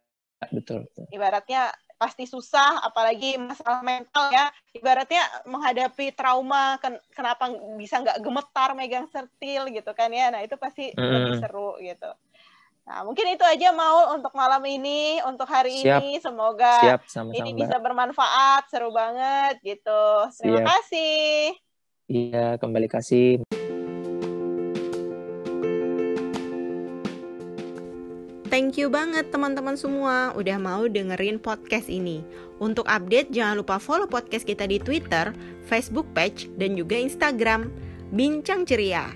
[0.47, 1.05] betul, betul.
[1.11, 4.47] ibaratnya pasti susah apalagi masalah mental ya.
[4.71, 5.19] Ibaratnya
[5.51, 10.31] menghadapi trauma ken kenapa bisa nggak gemetar megang sertil gitu kan ya.
[10.31, 11.03] Nah itu pasti mm.
[11.11, 12.15] lebih seru gitu
[12.85, 16.05] Nah, mungkin itu aja mau untuk malam ini, untuk hari Siap.
[16.05, 16.21] ini.
[16.21, 17.41] Semoga Siap, sama -sama.
[17.41, 20.05] ini bisa bermanfaat, seru banget gitu.
[20.37, 20.69] Terima Siap.
[20.69, 21.25] kasih.
[22.05, 23.41] Iya, kembali kasih.
[28.53, 32.21] Thank you banget teman-teman semua udah mau dengerin podcast ini.
[32.61, 35.33] Untuk update jangan lupa follow podcast kita di Twitter,
[35.65, 37.73] Facebook page, dan juga Instagram.
[38.13, 39.09] Bincang ceria.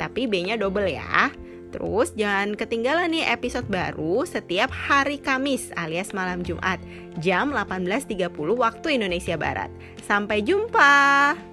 [0.00, 1.28] Tapi B-nya double ya.
[1.70, 6.82] Terus jangan ketinggalan nih episode baru setiap hari Kamis alias malam Jumat
[7.22, 9.70] jam 18.30 waktu Indonesia Barat.
[10.02, 11.49] Sampai jumpa.